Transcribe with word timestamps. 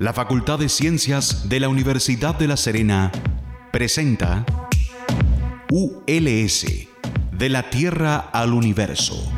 La 0.00 0.14
Facultad 0.14 0.58
de 0.58 0.70
Ciencias 0.70 1.50
de 1.50 1.60
la 1.60 1.68
Universidad 1.68 2.34
de 2.38 2.48
La 2.48 2.56
Serena 2.56 3.12
presenta 3.70 4.46
ULS, 5.70 6.66
de 7.32 7.48
la 7.50 7.68
Tierra 7.68 8.16
al 8.16 8.54
Universo. 8.54 9.30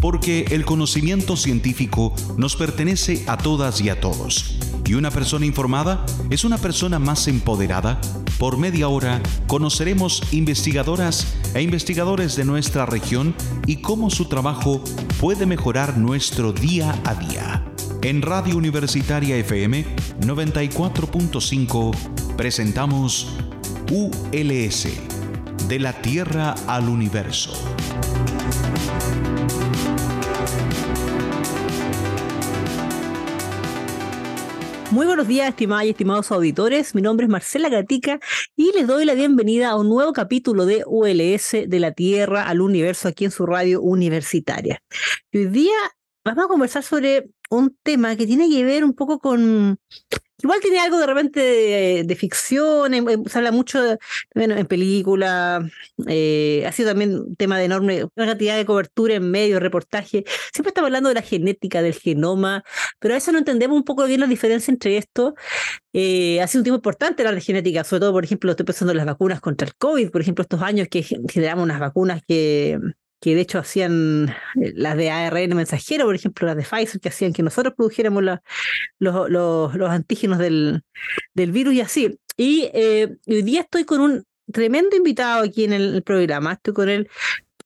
Porque 0.00 0.46
el 0.50 0.64
conocimiento 0.64 1.36
científico 1.36 2.14
nos 2.38 2.56
pertenece 2.56 3.24
a 3.26 3.36
todas 3.36 3.82
y 3.82 3.90
a 3.90 4.00
todos. 4.00 4.57
Y 4.88 4.94
una 4.94 5.10
persona 5.10 5.44
informada 5.44 6.06
es 6.30 6.44
una 6.44 6.56
persona 6.56 6.98
más 6.98 7.28
empoderada. 7.28 8.00
Por 8.38 8.56
media 8.56 8.88
hora 8.88 9.20
conoceremos 9.46 10.22
investigadoras 10.32 11.36
e 11.52 11.60
investigadores 11.60 12.36
de 12.36 12.46
nuestra 12.46 12.86
región 12.86 13.34
y 13.66 13.82
cómo 13.82 14.08
su 14.08 14.24
trabajo 14.24 14.82
puede 15.20 15.44
mejorar 15.44 15.98
nuestro 15.98 16.54
día 16.54 16.98
a 17.04 17.14
día. 17.16 17.70
En 18.00 18.22
Radio 18.22 18.56
Universitaria 18.56 19.36
FM 19.36 19.84
94.5 20.20 21.94
presentamos 22.38 23.28
ULS, 23.92 24.88
de 25.68 25.78
la 25.80 25.92
Tierra 26.00 26.54
al 26.66 26.88
Universo. 26.88 27.52
Muy 34.98 35.06
buenos 35.06 35.28
días, 35.28 35.48
estimadas 35.48 35.84
y 35.86 35.90
estimados 35.90 36.32
auditores. 36.32 36.92
Mi 36.96 37.02
nombre 37.02 37.26
es 37.26 37.30
Marcela 37.30 37.68
Gatica 37.68 38.18
y 38.56 38.72
les 38.72 38.84
doy 38.88 39.04
la 39.04 39.14
bienvenida 39.14 39.70
a 39.70 39.76
un 39.76 39.88
nuevo 39.88 40.12
capítulo 40.12 40.66
de 40.66 40.82
ULS 40.84 41.52
de 41.68 41.78
la 41.78 41.92
Tierra 41.92 42.48
al 42.48 42.60
Universo 42.60 43.06
aquí 43.06 43.24
en 43.24 43.30
su 43.30 43.46
radio 43.46 43.80
universitaria. 43.80 44.82
hoy 45.32 45.46
día 45.46 45.76
vamos 46.24 46.46
a 46.46 46.48
conversar 46.48 46.82
sobre 46.82 47.30
un 47.48 47.78
tema 47.84 48.16
que 48.16 48.26
tiene 48.26 48.50
que 48.50 48.64
ver 48.64 48.84
un 48.84 48.92
poco 48.92 49.20
con 49.20 49.78
Igual 50.40 50.60
tiene 50.60 50.78
algo 50.78 50.98
de 50.98 51.06
repente 51.06 51.40
de, 52.04 52.16
ficción, 52.16 52.92
se 53.26 53.38
habla 53.38 53.50
mucho 53.50 53.98
en 54.34 54.66
película, 54.66 55.68
eh, 56.06 56.64
ha 56.64 56.70
sido 56.70 56.90
también 56.90 57.18
un 57.18 57.34
tema 57.34 57.58
de 57.58 57.64
enorme 57.64 58.04
cantidad 58.14 58.56
de 58.56 58.64
cobertura 58.64 59.14
en 59.14 59.28
medios, 59.32 59.60
reportaje. 59.60 60.24
Siempre 60.52 60.68
estamos 60.68 60.86
hablando 60.86 61.08
de 61.08 61.16
la 61.16 61.22
genética, 61.22 61.82
del 61.82 61.94
genoma, 61.94 62.62
pero 63.00 63.14
a 63.14 63.16
veces 63.16 63.32
no 63.32 63.38
entendemos 63.40 63.76
un 63.76 63.84
poco 63.84 64.04
bien 64.04 64.20
la 64.20 64.28
diferencia 64.28 64.70
entre 64.70 64.96
esto. 64.96 65.34
Eh, 65.92 66.40
ha 66.40 66.46
sido 66.46 66.60
un 66.60 66.64
tiempo 66.64 66.78
importante 66.78 67.22
hablar 67.22 67.34
de 67.34 67.40
genética, 67.40 67.82
sobre 67.82 68.00
todo, 68.00 68.12
por 68.12 68.24
ejemplo, 68.24 68.52
estoy 68.52 68.66
pensando 68.66 68.92
en 68.92 68.98
las 68.98 69.06
vacunas 69.06 69.40
contra 69.40 69.66
el 69.66 69.74
COVID, 69.74 70.10
por 70.10 70.20
ejemplo, 70.20 70.42
estos 70.42 70.62
años 70.62 70.86
que 70.88 71.02
generamos 71.02 71.64
unas 71.64 71.80
vacunas 71.80 72.22
que 72.26 72.78
que 73.20 73.34
de 73.34 73.40
hecho 73.40 73.58
hacían 73.58 74.28
eh, 74.60 74.72
las 74.74 74.96
de 74.96 75.10
ARN 75.10 75.56
mensajero, 75.56 76.04
por 76.04 76.14
ejemplo, 76.14 76.46
las 76.46 76.56
de 76.56 76.62
Pfizer, 76.62 77.00
que 77.00 77.08
hacían 77.08 77.32
que 77.32 77.42
nosotros 77.42 77.74
produjéramos 77.76 78.22
los, 78.22 79.30
los, 79.30 79.90
antígenos 79.90 80.38
del, 80.38 80.82
del, 81.34 81.52
virus 81.52 81.74
y 81.74 81.80
así. 81.80 82.18
Y 82.36 82.70
eh, 82.72 83.16
hoy 83.26 83.42
día 83.42 83.62
estoy 83.62 83.84
con 83.84 84.00
un 84.00 84.24
tremendo 84.52 84.96
invitado 84.96 85.44
aquí 85.44 85.64
en 85.64 85.72
el, 85.72 86.02
programa. 86.02 86.52
Estoy 86.52 86.74
con 86.74 86.88
el 86.88 87.08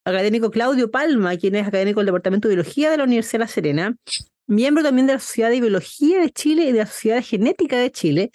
académico 0.04 0.50
Claudio 0.50 0.90
Palma, 0.90 1.36
quien 1.36 1.54
es 1.54 1.66
académico 1.66 2.00
del 2.00 2.06
Departamento 2.06 2.48
de 2.48 2.56
Biología 2.56 2.90
de 2.90 2.96
la 2.96 3.04
Universidad 3.04 3.40
de 3.40 3.44
La 3.44 3.48
Serena, 3.48 3.96
miembro 4.46 4.82
también 4.82 5.06
de 5.06 5.14
la 5.14 5.18
Sociedad 5.18 5.50
de 5.50 5.60
Biología 5.60 6.20
de 6.20 6.30
Chile 6.30 6.64
y 6.64 6.72
de 6.72 6.78
la 6.78 6.86
Sociedad 6.86 7.16
de 7.16 7.22
Genética 7.22 7.78
de 7.78 7.92
Chile. 7.92 8.30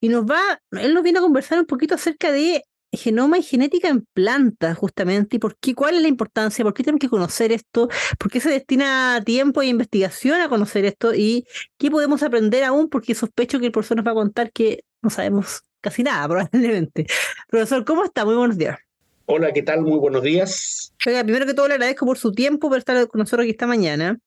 Y 0.00 0.08
nos 0.08 0.24
va, 0.24 0.40
él 0.72 0.94
nos 0.94 1.02
viene 1.02 1.18
a 1.18 1.22
conversar 1.22 1.58
un 1.58 1.66
poquito 1.66 1.94
acerca 1.94 2.32
de 2.32 2.64
genoma 2.92 3.38
y 3.38 3.42
genética 3.42 3.88
en 3.88 4.06
plantas, 4.12 4.76
justamente, 4.76 5.36
y 5.36 5.38
por 5.38 5.56
qué, 5.56 5.74
cuál 5.74 5.96
es 5.96 6.02
la 6.02 6.08
importancia, 6.08 6.64
por 6.64 6.74
qué 6.74 6.82
tenemos 6.84 7.00
que 7.00 7.08
conocer 7.08 7.52
esto, 7.52 7.88
por 8.18 8.30
qué 8.30 8.40
se 8.40 8.50
destina 8.50 9.22
tiempo 9.24 9.62
e 9.62 9.66
investigación 9.66 10.40
a 10.40 10.48
conocer 10.48 10.84
esto 10.84 11.14
y 11.14 11.46
qué 11.78 11.90
podemos 11.90 12.22
aprender 12.22 12.64
aún, 12.64 12.88
porque 12.88 13.14
sospecho 13.14 13.58
que 13.58 13.66
el 13.66 13.72
profesor 13.72 13.96
nos 13.96 14.06
va 14.06 14.12
a 14.12 14.14
contar 14.14 14.52
que 14.52 14.84
no 15.00 15.10
sabemos 15.10 15.62
casi 15.80 16.02
nada, 16.02 16.28
probablemente. 16.50 17.06
Profesor, 17.48 17.84
¿cómo 17.84 18.04
está? 18.04 18.24
Muy 18.24 18.36
buenos 18.36 18.58
días. 18.58 18.78
Hola, 19.26 19.52
¿qué 19.52 19.62
tal? 19.62 19.82
Muy 19.82 19.98
buenos 19.98 20.22
días. 20.22 20.92
primero 21.02 21.46
que 21.46 21.54
todo 21.54 21.68
le 21.68 21.74
agradezco 21.74 22.04
por 22.04 22.18
su 22.18 22.32
tiempo, 22.32 22.68
por 22.68 22.78
estar 22.78 23.06
con 23.08 23.20
nosotros 23.20 23.44
aquí 23.44 23.52
esta 23.52 23.66
mañana. 23.66 24.18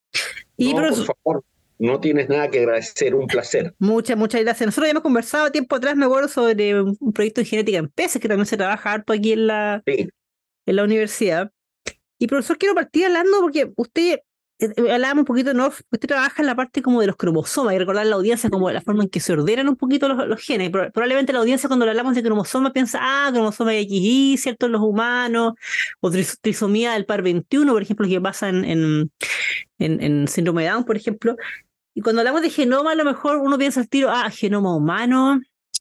Y 0.58 0.74
por 0.74 0.94
favor, 0.96 1.44
no 1.78 2.00
tienes 2.00 2.30
nada 2.30 2.50
que 2.50 2.60
agradecer, 2.60 3.16
un 3.16 3.28
placer. 3.28 3.74
Muchas, 3.80 4.18
muchas 4.18 4.42
gracias. 4.42 4.68
Nosotros 4.68 4.88
ya 4.88 4.92
hemos 4.92 5.04
conversado 5.04 5.52
tiempo 5.52 5.76
atrás, 5.76 5.96
me 5.96 6.06
acuerdo, 6.06 6.28
sobre 6.28 6.82
un 6.82 7.14
proyecto 7.14 7.42
de 7.42 7.46
genética 7.46 7.78
en 7.78 7.90
peces 7.90 8.22
que 8.22 8.28
también 8.28 8.46
se 8.46 8.58
trabaja 8.58 8.94
harto 8.94 9.14
aquí 9.14 9.34
en 9.34 9.48
la, 9.48 9.84
en 9.86 10.76
la 10.76 10.84
universidad. 10.84 11.52
Y 12.18 12.28
profesor, 12.28 12.58
quiero 12.58 12.76
partir 12.76 13.06
hablando 13.06 13.42
porque 13.42 13.72
usted, 13.76 14.20
eh, 14.60 14.70
eh, 14.78 14.92
hablábamos 14.92 15.24
un 15.24 15.26
poquito, 15.26 15.54
¿no? 15.54 15.68
Usted 15.68 16.08
trabaja 16.08 16.42
en 16.42 16.46
la 16.46 16.56
parte 16.56 16.82
como 16.82 17.02
de 17.02 17.08
los 17.08 17.18
cromosomas 17.18 17.76
y 17.76 17.78
recordar 17.78 18.06
a 18.06 18.10
la 18.10 18.16
audiencia 18.16 18.50
como 18.50 18.72
la 18.72 18.82
forma 18.82 19.04
en 19.04 19.10
que 19.10 19.20
se 19.20 19.34
ordenan 19.34 19.68
un 19.68 19.76
poquito 19.76 20.08
los, 20.08 20.42
genes. 20.42 20.70
Probablemente 20.70 21.34
la 21.34 21.40
audiencia 21.40 21.68
cuando 21.68 21.86
le 21.86 21.92
hablamos 21.92 22.16
de 22.16 22.24
cromosomas 22.24 22.72
piensa, 22.72 23.00
ah, 23.02 23.30
cromosoma 23.34 23.74
XY, 23.74 24.38
¿cierto? 24.38 24.68
En 24.68 24.72
los 24.72 24.82
humanos, 24.82 25.54
o 26.00 26.12
trisomía 26.42 26.94
del 26.94 27.06
par 27.06 27.22
21, 27.22 27.74
por 27.74 27.82
ejemplo, 27.82 28.08
que 28.08 28.22
pasa 28.22 28.48
en, 28.48 28.64
en, 28.64 29.12
en 29.78 30.28
síndrome 30.30 30.64
de 30.64 30.70
Down, 30.70 30.86
por 30.86 30.96
ejemplo. 30.96 31.36
Y 31.96 32.02
cuando 32.02 32.22
hablamos 32.22 32.42
de 32.42 32.50
genoma, 32.50 32.92
a 32.92 32.96
lo 32.96 33.06
mejor 33.06 33.38
uno 33.38 33.58
piensa 33.58 33.80
al 33.80 33.88
tiro, 33.88 34.10
ah, 34.12 34.30
genoma 34.30 34.76
humano, 34.76 35.40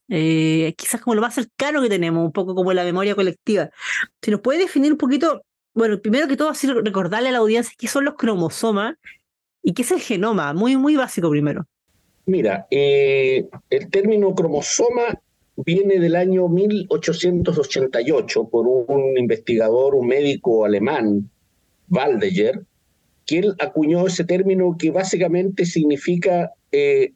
eh, 0.09 0.73
quizás 0.79 1.01
como 1.01 1.17
lo 1.17 1.21
más 1.21 1.35
cercano 1.35 1.83
que 1.83 1.89
tenemos, 1.89 2.25
un 2.25 2.33
poco 2.33 2.55
como 2.55 2.73
la 2.73 2.85
memoria 2.85 3.17
colectiva. 3.17 3.69
Si 4.23 4.31
nos 4.31 4.41
puede 4.41 4.61
definir 4.61 4.93
un 4.93 4.99
poquito, 4.99 5.43
bueno, 5.75 6.01
primero 6.01 6.29
que 6.29 6.37
todo, 6.37 6.51
así 6.51 6.69
recordarle 6.69 7.31
a 7.31 7.33
la 7.33 7.39
audiencia 7.39 7.75
qué 7.77 7.89
son 7.89 8.05
los 8.05 8.15
cromosomas 8.15 8.95
y 9.61 9.75
qué 9.75 9.83
es 9.83 9.91
el 9.91 10.01
genoma, 10.01 10.55
muy, 10.55 10.77
muy 10.77 10.95
básico 10.95 11.29
primero. 11.31 11.67
Mira, 12.27 12.69
eh, 12.71 13.49
el 13.69 13.91
término 13.91 14.33
cromosoma 14.37 15.21
viene 15.57 15.99
del 15.99 16.15
año 16.15 16.49
1888 16.49 18.49
por 18.49 18.69
un 18.69 19.19
investigador, 19.19 19.97
un 19.97 20.07
médico 20.07 20.65
alemán, 20.65 21.29
Waldeyer, 21.91 22.65
que 23.27 23.39
él 23.39 23.55
acuñó 23.59 24.07
ese 24.07 24.25
término 24.25 24.77
que 24.79 24.91
básicamente 24.91 25.67
significa 25.67 26.53
eh, 26.73 27.13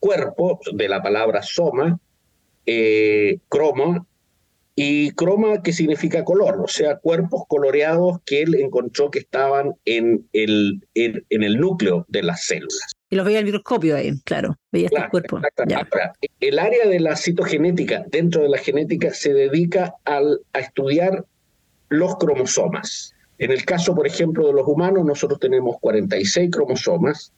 cuerpo, 0.00 0.60
de 0.72 0.88
la 0.88 1.02
palabra 1.02 1.42
soma, 1.42 1.98
eh, 2.66 3.38
croma, 3.48 4.06
y 4.80 5.10
croma 5.10 5.60
que 5.60 5.72
significa 5.72 6.22
color, 6.22 6.60
o 6.60 6.68
sea, 6.68 6.98
cuerpos 6.98 7.42
coloreados 7.48 8.18
que 8.24 8.42
él 8.42 8.54
encontró 8.54 9.10
que 9.10 9.18
estaban 9.18 9.74
en 9.84 10.28
el, 10.32 10.86
en, 10.94 11.24
el 11.30 11.58
núcleo 11.58 12.06
de 12.06 12.22
las 12.22 12.44
células. 12.44 12.92
Y 13.10 13.16
los 13.16 13.26
veía 13.26 13.40
el 13.40 13.44
microscopio 13.44 13.96
ahí, 13.96 14.12
claro, 14.24 14.56
veía 14.70 14.86
estos 14.86 15.08
cuerpos. 15.10 15.42
El 16.38 16.58
área 16.60 16.86
de 16.86 17.00
la 17.00 17.16
citogenética, 17.16 18.04
dentro 18.08 18.42
de 18.42 18.50
la 18.50 18.58
genética, 18.58 19.12
se 19.12 19.34
dedica 19.34 19.96
al, 20.04 20.42
a 20.52 20.60
estudiar 20.60 21.24
los 21.88 22.16
cromosomas. 22.16 23.16
En 23.38 23.52
el 23.52 23.64
caso, 23.64 23.94
por 23.94 24.06
ejemplo, 24.06 24.46
de 24.46 24.52
los 24.52 24.66
humanos, 24.66 25.04
nosotros 25.04 25.38
tenemos 25.38 25.76
46 25.80 26.50
cromosomas, 26.50 27.32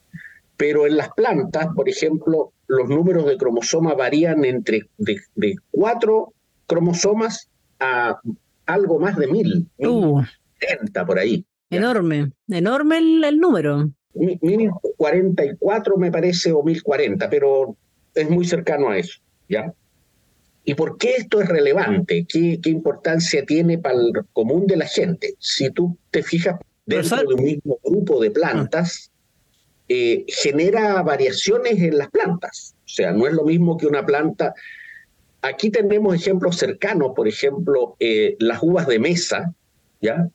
pero 0.57 0.85
en 0.85 0.97
las 0.97 1.09
plantas, 1.13 1.67
por 1.75 1.87
ejemplo, 1.87 2.53
los 2.67 2.89
números 2.89 3.25
de 3.25 3.37
cromosomas 3.37 3.95
varían 3.95 4.43
entre 4.45 4.89
de, 4.97 5.17
de 5.35 5.55
4 5.71 6.33
cromosomas 6.67 7.49
a 7.79 8.19
algo 8.65 8.99
más 8.99 9.17
de 9.17 9.27
mil, 9.27 9.69
uh, 9.79 10.21
por 11.05 11.19
ahí. 11.19 11.45
Enorme, 11.69 12.31
enorme 12.49 12.97
el, 12.97 13.39
número. 13.39 13.91
1044 14.13 15.97
me 15.97 16.11
parece 16.11 16.51
o 16.51 16.63
1040, 16.63 17.29
pero 17.29 17.75
es 18.13 18.29
muy 18.29 18.45
cercano 18.45 18.89
a 18.89 18.97
eso, 18.97 19.19
¿ya? 19.47 19.73
¿Y 20.63 20.75
por 20.75 20.97
qué 20.97 21.15
esto 21.17 21.41
es 21.41 21.49
relevante? 21.49 22.25
¿Qué, 22.27 22.59
importancia 22.65 23.43
tiene 23.45 23.77
para 23.77 23.95
el 23.95 24.11
común 24.31 24.67
de 24.67 24.77
la 24.77 24.85
gente? 24.85 25.33
Si 25.39 25.71
tú 25.71 25.97
te 26.11 26.21
fijas 26.21 26.59
dentro 26.85 27.17
de 27.17 27.33
un 27.33 27.43
mismo 27.43 27.79
grupo 27.83 28.21
de 28.21 28.31
plantas, 28.31 29.11
eh, 29.89 30.23
genera 30.27 31.01
variaciones 31.01 31.81
en 31.81 31.97
las 31.97 32.09
plantas. 32.09 32.75
O 32.85 32.89
sea, 32.89 33.11
no 33.11 33.27
es 33.27 33.33
lo 33.33 33.43
mismo 33.43 33.77
que 33.77 33.87
una 33.87 34.05
planta. 34.05 34.53
Aquí 35.41 35.71
tenemos 35.71 36.15
ejemplos 36.15 36.57
cercanos, 36.57 37.13
por 37.15 37.27
ejemplo, 37.27 37.95
eh, 37.99 38.35
las 38.39 38.61
uvas 38.61 38.85
de 38.85 38.99
mesa, 38.99 39.53
¿ya? 39.99 40.29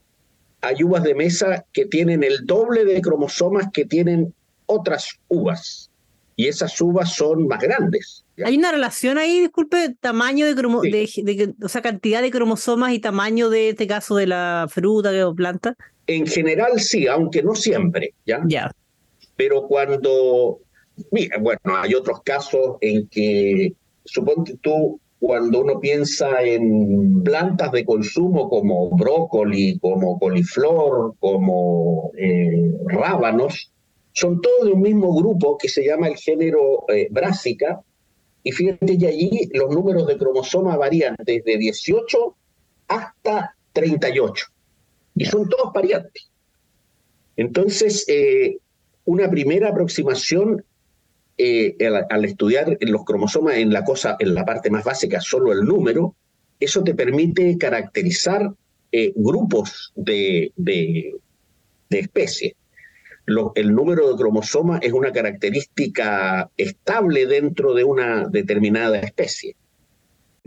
Hay 0.60 0.82
uvas 0.82 1.04
de 1.04 1.14
mesa 1.14 1.64
que 1.72 1.86
tienen 1.86 2.24
el 2.24 2.44
doble 2.44 2.84
de 2.84 3.00
cromosomas 3.00 3.68
que 3.72 3.84
tienen 3.84 4.34
otras 4.66 5.20
uvas 5.28 5.90
y 6.36 6.48
esas 6.48 6.78
uvas 6.80 7.14
son 7.14 7.48
más 7.48 7.60
grandes. 7.60 8.24
¿Hay 8.44 8.56
una 8.58 8.70
relación 8.70 9.16
ahí, 9.16 9.40
disculpe, 9.40 9.96
tamaño 9.98 10.46
de, 10.46 10.54
de, 10.54 11.54
o 11.62 11.68
sea, 11.68 11.80
cantidad 11.80 12.20
de 12.20 12.30
cromosomas 12.30 12.92
y 12.92 12.98
tamaño 12.98 13.48
de 13.48 13.70
este 13.70 13.86
caso 13.86 14.14
de 14.16 14.26
la 14.26 14.66
fruta 14.68 15.10
o 15.26 15.34
planta? 15.34 15.74
En 16.06 16.26
general 16.26 16.78
sí, 16.78 17.06
aunque 17.06 17.42
no 17.42 17.54
siempre, 17.54 18.12
¿ya? 18.26 18.42
Ya. 18.46 18.70
Pero 19.36 19.66
cuando, 19.66 20.60
mira, 21.10 21.38
bueno, 21.38 21.60
hay 21.74 21.94
otros 21.94 22.20
casos 22.22 22.76
en 22.82 23.08
que, 23.08 23.72
suponte 24.04 24.56
tú, 24.60 25.00
cuando 25.18 25.62
uno 25.62 25.80
piensa 25.80 26.42
en 26.42 27.22
plantas 27.24 27.72
de 27.72 27.86
consumo 27.86 28.50
como 28.50 28.90
brócoli, 28.90 29.78
como 29.78 30.18
coliflor, 30.18 31.14
como 31.18 32.12
eh, 32.18 32.72
rábanos, 32.86 33.72
son 34.16 34.40
todos 34.40 34.64
de 34.64 34.72
un 34.72 34.80
mismo 34.80 35.14
grupo 35.14 35.58
que 35.58 35.68
se 35.68 35.84
llama 35.84 36.08
el 36.08 36.16
género 36.16 36.84
eh, 36.88 37.06
brásica, 37.10 37.82
y 38.42 38.50
fíjate 38.50 38.96
que 38.96 39.08
allí 39.08 39.50
los 39.52 39.68
números 39.70 40.06
de 40.06 40.16
cromosoma 40.16 40.74
varían 40.76 41.16
desde 41.22 41.58
18 41.58 42.34
hasta 42.88 43.54
38, 43.74 44.46
y 45.16 45.26
son 45.26 45.46
todos 45.50 45.70
variantes. 45.74 46.30
Entonces, 47.36 48.06
eh, 48.08 48.56
una 49.04 49.28
primera 49.28 49.68
aproximación 49.68 50.64
eh, 51.36 51.76
al, 52.08 52.24
estudiar 52.24 52.78
los 52.80 53.04
cromosomas 53.04 53.56
en 53.56 53.70
la 53.70 53.84
cosa, 53.84 54.16
en 54.18 54.32
la 54.32 54.46
parte 54.46 54.70
más 54.70 54.84
básica, 54.84 55.20
solo 55.20 55.52
el 55.52 55.60
número, 55.60 56.14
eso 56.58 56.82
te 56.82 56.94
permite 56.94 57.58
caracterizar 57.58 58.50
eh, 58.92 59.12
grupos 59.14 59.92
de, 59.94 60.52
de, 60.56 61.20
especies. 61.90 62.54
El 63.54 63.74
número 63.74 64.10
de 64.10 64.16
cromosomas 64.16 64.80
es 64.82 64.92
una 64.92 65.12
característica 65.12 66.50
estable 66.56 67.26
dentro 67.26 67.74
de 67.74 67.84
una 67.84 68.26
determinada 68.28 68.98
especie. 68.98 69.56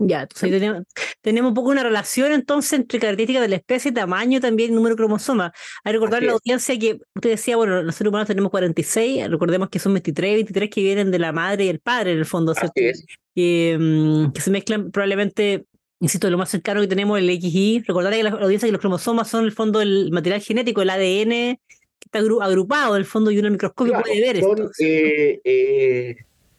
Ya, 0.02 0.22
entonces 0.22 0.50
tenemos, 0.50 0.84
tenemos 1.20 1.48
un 1.50 1.54
poco 1.54 1.68
una 1.68 1.82
relación 1.82 2.32
entonces 2.32 2.72
entre 2.72 2.98
características 2.98 3.42
de 3.42 3.48
la 3.48 3.56
especie, 3.56 3.92
tamaño 3.92 4.40
también 4.40 4.74
número 4.74 4.94
de 4.94 4.96
cromosomas. 4.96 5.52
Hay 5.84 5.92
que 5.92 5.98
recordar 5.98 6.22
a 6.22 6.26
la 6.26 6.32
audiencia 6.32 6.78
que 6.78 7.00
usted 7.14 7.30
decía, 7.30 7.56
bueno, 7.56 7.82
los 7.82 7.94
seres 7.94 8.08
humanos 8.08 8.26
tenemos 8.26 8.50
46, 8.50 9.28
recordemos 9.28 9.68
que 9.68 9.78
son 9.78 9.92
23, 9.92 10.36
23 10.36 10.70
que 10.70 10.82
vienen 10.82 11.10
de 11.10 11.18
la 11.18 11.32
madre 11.32 11.66
y 11.66 11.68
el 11.68 11.80
padre 11.80 12.12
en 12.12 12.18
el 12.18 12.24
fondo, 12.24 12.54
¿cierto? 12.54 12.72
Que, 13.34 13.76
mm, 13.78 14.32
que 14.32 14.40
se 14.40 14.50
mezclan 14.50 14.90
probablemente 14.90 15.66
insisto, 16.00 16.30
lo 16.30 16.38
más 16.38 16.48
cercano 16.48 16.80
que 16.80 16.86
tenemos 16.86 17.18
el 17.18 17.28
XY. 17.28 17.84
Recordar 17.86 18.14
a 18.14 18.22
la 18.22 18.30
audiencia 18.30 18.66
que 18.66 18.72
los 18.72 18.80
cromosomas 18.80 19.28
son 19.28 19.40
en 19.40 19.46
el 19.46 19.52
fondo 19.52 19.82
el 19.82 20.10
material 20.12 20.40
genético, 20.40 20.80
el 20.80 20.88
ADN 20.88 21.58
está 22.06 22.18
agrupado, 22.18 22.94
en 22.94 23.00
el 23.00 23.06
fondo 23.06 23.30
y 23.30 23.38
el 23.38 23.50
microscopio 23.50 24.00
puede 24.00 24.20
ver 24.20 24.36
esto. 24.36 24.70
Eh, 24.78 25.40
eh, 25.44 26.16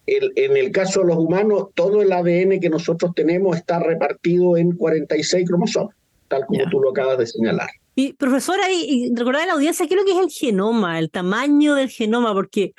en 0.08 0.58
el 0.58 0.72
caso 0.72 1.02
de 1.02 1.08
los 1.08 1.18
humanos, 1.18 1.70
todo 1.74 2.02
el 2.02 2.12
ADN 2.12 2.60
que 2.60 2.70
nosotros 2.70 3.12
tenemos 3.16 3.56
está 3.56 3.80
repartido 3.80 4.58
en 4.58 4.76
46 4.76 5.48
cromosomas, 5.48 5.96
tal 6.28 6.46
como 6.46 6.64
tú 6.70 6.82
lo 6.82 6.90
acabas 6.90 7.18
de 7.18 7.28
señalar. 7.28 7.70
Y 7.96 8.14
profesora, 8.14 8.72
y, 8.72 9.14
recordar 9.16 9.44
a 9.44 9.48
la 9.48 9.54
audiencia 9.54 9.88
qué 9.88 9.94
es 9.94 10.00
lo 10.00 10.06
que 10.06 10.14
es 10.14 10.20
el 10.20 10.30
genoma, 10.30 11.00
el 11.00 11.12
tamaño 11.12 11.76
del 11.76 11.90
genoma, 11.90 12.34
porque 12.34 12.74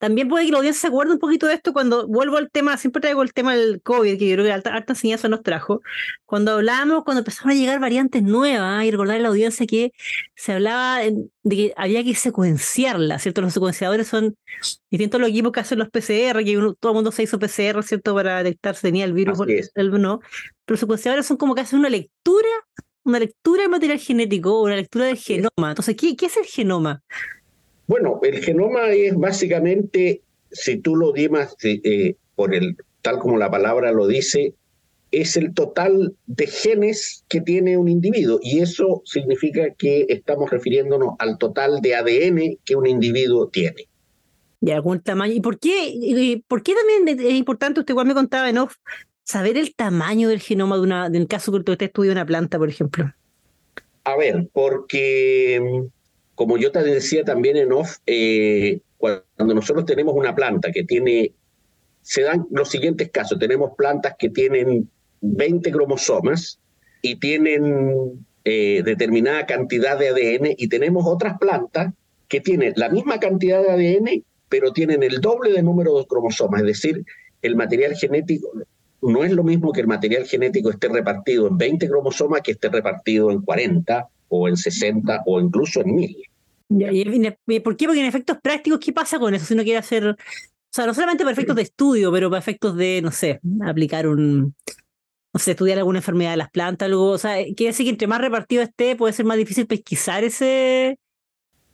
también 0.00 0.28
puede 0.28 0.46
que 0.46 0.52
la 0.52 0.58
audiencia 0.58 0.80
se 0.80 0.86
acuerde 0.86 1.12
un 1.12 1.18
poquito 1.18 1.46
de 1.46 1.52
esto 1.52 1.74
cuando 1.74 2.08
vuelvo 2.08 2.38
al 2.38 2.50
tema, 2.50 2.78
siempre 2.78 3.02
traigo 3.02 3.20
el 3.22 3.34
tema 3.34 3.54
del 3.54 3.82
COVID, 3.82 4.18
que 4.18 4.28
yo 4.28 4.34
creo 4.36 4.46
que 4.46 4.52
alta, 4.52 4.74
alta 4.74 4.94
enseñanza 4.94 5.28
nos 5.28 5.42
trajo. 5.42 5.82
Cuando 6.24 6.52
hablábamos, 6.52 7.04
cuando 7.04 7.18
empezaron 7.18 7.50
a 7.50 7.54
llegar 7.54 7.80
variantes 7.80 8.22
nuevas, 8.22 8.82
y 8.82 8.90
recordar 8.90 9.16
a 9.16 9.18
la 9.20 9.28
audiencia 9.28 9.66
que 9.66 9.92
se 10.34 10.54
hablaba 10.54 11.00
de 11.00 11.28
que 11.50 11.74
había 11.76 12.02
que 12.02 12.14
secuenciarla, 12.14 13.18
¿cierto? 13.18 13.42
Los 13.42 13.52
secuenciadores 13.52 14.08
son 14.08 14.36
distintos 14.90 15.20
los 15.20 15.28
equipos 15.28 15.52
que 15.52 15.60
hacen 15.60 15.78
los 15.78 15.90
PCR, 15.90 16.42
que 16.44 16.56
todo 16.80 16.92
el 16.92 16.94
mundo 16.94 17.12
se 17.12 17.24
hizo 17.24 17.38
PCR, 17.38 17.82
¿cierto? 17.82 18.14
Para 18.14 18.42
detectar 18.42 18.76
si 18.76 18.82
tenía 18.82 19.04
el 19.04 19.12
virus 19.12 19.38
o 19.38 19.44
no. 19.44 20.20
Pero 20.20 20.74
los 20.74 20.80
secuenciadores 20.80 21.26
son 21.26 21.36
como 21.36 21.54
que 21.54 21.60
hacen 21.60 21.78
una 21.78 21.90
lectura, 21.90 22.48
una 23.04 23.18
lectura 23.18 23.64
del 23.64 23.70
material 23.70 23.98
genético, 23.98 24.62
una 24.62 24.76
lectura 24.76 25.04
del 25.04 25.18
genoma. 25.18 25.68
Entonces, 25.68 25.94
¿qué, 25.94 26.16
qué 26.16 26.24
es 26.24 26.38
el 26.38 26.46
genoma? 26.46 27.02
Bueno, 27.90 28.20
el 28.22 28.38
genoma 28.38 28.90
es 28.90 29.16
básicamente, 29.16 30.22
si 30.52 30.76
tú 30.76 30.94
lo 30.94 31.10
dimas 31.10 31.56
eh, 31.64 32.14
por 32.36 32.54
el, 32.54 32.76
tal 33.02 33.18
como 33.18 33.36
la 33.36 33.50
palabra 33.50 33.90
lo 33.90 34.06
dice, 34.06 34.54
es 35.10 35.36
el 35.36 35.52
total 35.54 36.14
de 36.28 36.46
genes 36.46 37.24
que 37.26 37.40
tiene 37.40 37.76
un 37.76 37.88
individuo 37.88 38.38
y 38.44 38.60
eso 38.60 39.02
significa 39.04 39.74
que 39.74 40.06
estamos 40.08 40.52
refiriéndonos 40.52 41.16
al 41.18 41.36
total 41.36 41.80
de 41.80 41.96
ADN 41.96 42.58
que 42.64 42.76
un 42.76 42.86
individuo 42.86 43.48
tiene. 43.48 43.88
¿Y 44.60 44.70
algún 44.70 45.00
tamaño? 45.00 45.32
¿Y 45.32 45.40
por 45.40 45.58
qué, 45.58 45.90
y 45.92 46.44
por 46.46 46.62
qué 46.62 46.74
también 46.76 47.18
es 47.18 47.34
importante, 47.34 47.80
usted 47.80 47.90
igual 47.90 48.06
me 48.06 48.14
contaba 48.14 48.48
en 48.48 48.58
off, 48.58 48.76
saber 49.24 49.56
el 49.56 49.74
tamaño 49.74 50.28
del 50.28 50.38
genoma 50.38 50.76
de, 50.76 50.82
una, 50.82 51.10
de 51.10 51.18
un 51.18 51.26
caso 51.26 51.50
que 51.50 51.58
usted 51.58 51.82
estudia 51.82 52.12
una 52.12 52.24
planta, 52.24 52.56
por 52.56 52.68
ejemplo? 52.68 53.12
A 54.04 54.16
ver, 54.16 54.48
porque 54.52 55.90
como 56.40 56.56
yo 56.56 56.72
te 56.72 56.82
decía 56.82 57.22
también 57.22 57.58
en 57.58 57.70
off, 57.70 57.98
eh, 58.06 58.80
cuando 58.96 59.54
nosotros 59.54 59.84
tenemos 59.84 60.14
una 60.14 60.34
planta 60.34 60.72
que 60.72 60.84
tiene, 60.84 61.34
se 62.00 62.22
dan 62.22 62.46
los 62.50 62.70
siguientes 62.70 63.10
casos, 63.10 63.38
tenemos 63.38 63.72
plantas 63.76 64.14
que 64.18 64.30
tienen 64.30 64.88
20 65.20 65.70
cromosomas 65.70 66.58
y 67.02 67.16
tienen 67.16 68.24
eh, 68.46 68.80
determinada 68.82 69.44
cantidad 69.44 69.98
de 69.98 70.08
ADN 70.08 70.54
y 70.56 70.68
tenemos 70.68 71.04
otras 71.06 71.36
plantas 71.38 71.92
que 72.26 72.40
tienen 72.40 72.72
la 72.76 72.88
misma 72.88 73.20
cantidad 73.20 73.62
de 73.62 73.72
ADN, 73.72 74.24
pero 74.48 74.72
tienen 74.72 75.02
el 75.02 75.20
doble 75.20 75.52
de 75.52 75.62
número 75.62 75.98
de 75.98 76.06
cromosomas, 76.06 76.62
es 76.62 76.68
decir, 76.68 77.04
el 77.42 77.54
material 77.54 77.94
genético 77.96 78.50
no 79.02 79.24
es 79.24 79.32
lo 79.32 79.44
mismo 79.44 79.72
que 79.72 79.82
el 79.82 79.88
material 79.88 80.24
genético 80.24 80.70
esté 80.70 80.88
repartido 80.88 81.48
en 81.48 81.58
20 81.58 81.86
cromosomas 81.86 82.40
que 82.40 82.52
esté 82.52 82.70
repartido 82.70 83.30
en 83.30 83.42
40 83.42 84.08
o 84.28 84.48
en 84.48 84.56
60 84.56 85.24
o 85.26 85.38
incluso 85.38 85.82
en 85.82 85.94
1000. 85.94 86.29
¿Y 86.70 87.60
por 87.60 87.76
qué? 87.76 87.86
Porque 87.86 88.00
en 88.00 88.06
efectos 88.06 88.38
prácticos, 88.40 88.78
¿qué 88.78 88.92
pasa 88.92 89.18
con 89.18 89.34
eso? 89.34 89.44
Si 89.44 89.54
uno 89.54 89.64
quiere 89.64 89.78
hacer, 89.78 90.06
o 90.06 90.16
sea, 90.70 90.86
no 90.86 90.94
solamente 90.94 91.24
para 91.24 91.32
efectos 91.32 91.56
de 91.56 91.62
estudio, 91.62 92.12
pero 92.12 92.30
para 92.30 92.38
efectos 92.38 92.76
de, 92.76 93.02
no 93.02 93.10
sé, 93.10 93.40
aplicar 93.62 94.06
un, 94.06 94.54
no 95.32 95.40
sé, 95.40 95.52
estudiar 95.52 95.78
alguna 95.78 95.98
enfermedad 95.98 96.30
de 96.30 96.36
las 96.36 96.50
plantas, 96.50 96.86
algo, 96.86 97.10
o 97.10 97.18
sea, 97.18 97.42
quiere 97.56 97.72
decir 97.72 97.86
que 97.86 97.90
entre 97.90 98.06
más 98.06 98.20
repartido 98.20 98.62
esté, 98.62 98.94
puede 98.94 99.12
ser 99.12 99.26
más 99.26 99.36
difícil 99.36 99.66
pesquisar 99.66 100.22
ese, 100.22 100.98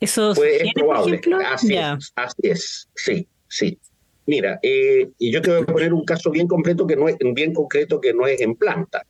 esos 0.01 0.37
pues 0.37 0.63
es 0.63 0.73
probable. 0.75 1.21
Así, 1.47 1.75
es, 1.75 2.13
así 2.17 2.43
es, 2.43 2.89
sí, 2.95 3.29
sí. 3.49 3.79
Mira, 4.27 4.59
eh, 4.63 5.11
y 5.19 5.31
yo 5.31 5.41
te 5.41 5.51
voy 5.51 5.63
a 5.63 5.67
poner 5.67 5.93
un 5.95 6.05
caso 6.05 6.31
bien 6.31 6.49
completo 6.49 6.87
que 6.87 6.97
no 6.97 7.09
es, 7.09 7.17
bien 7.35 7.55
concreto 7.55 8.01
que 8.01 8.13
no 8.13 8.27
es 8.27 8.41
en 8.41 8.57
planta. 8.57 9.07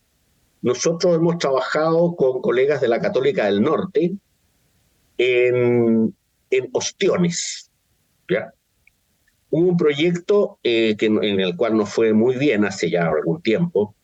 Nosotros 0.63 1.17
hemos 1.17 1.39
trabajado 1.39 2.15
con 2.17 2.43
colegas 2.43 2.81
de 2.81 2.89
la 2.89 3.01
Católica 3.01 3.47
del 3.47 3.63
Norte 3.63 4.13
en, 5.19 6.15
ostiones. 6.73 7.71
Hubo 9.51 9.69
un 9.69 9.77
proyecto 9.77 10.59
eh, 10.63 10.97
en 11.01 11.41
el 11.41 11.57
cual 11.57 11.77
nos 11.77 11.91
fue 11.91 12.13
muy 12.13 12.37
bien 12.37 12.65
hace 12.65 12.91
ya 12.91 13.09
algún 13.09 13.43
tiempo, 13.43 13.95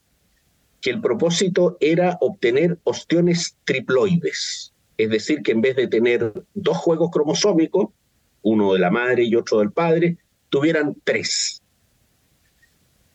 que 0.81 0.91
el 0.91 1.01
propósito 1.01 1.77
era 1.81 2.19
obtener 2.21 2.79
ostiones 2.85 3.57
triploides, 3.65 4.75
es 4.99 5.11
decir, 5.11 5.43
que 5.43 5.53
en 5.53 5.61
vez 5.61 5.77
de 5.77 5.89
tener 5.89 6.45
dos 6.55 6.77
juegos 6.77 7.11
cromosómicos, 7.11 7.89
uno 8.43 8.73
de 8.73 8.81
la 8.81 8.91
madre 8.91 9.25
y 9.25 9.35
otro 9.37 9.61
del 9.61 9.73
padre, 9.73 10.19
tuvieran 10.49 10.97
tres. 11.05 11.63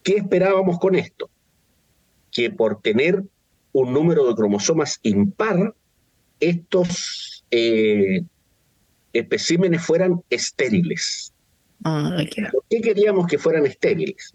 ¿Qué 0.01 0.17
esperábamos 0.17 0.79
con 0.79 0.95
esto? 0.95 1.29
Que 2.31 2.49
por 2.49 2.81
tener 2.81 3.23
un 3.73 3.93
número 3.93 4.27
de 4.27 4.35
cromosomas 4.35 4.99
impar, 5.03 5.75
estos 6.39 7.36
eh, 7.51 8.21
especímenes 9.13 9.81
fueran 9.81 10.21
estériles. 10.29 11.33
Ah, 11.83 12.17
¿Por 12.51 12.63
qué 12.69 12.81
queríamos 12.81 13.27
que 13.27 13.37
fueran 13.37 13.65
estériles? 13.65 14.31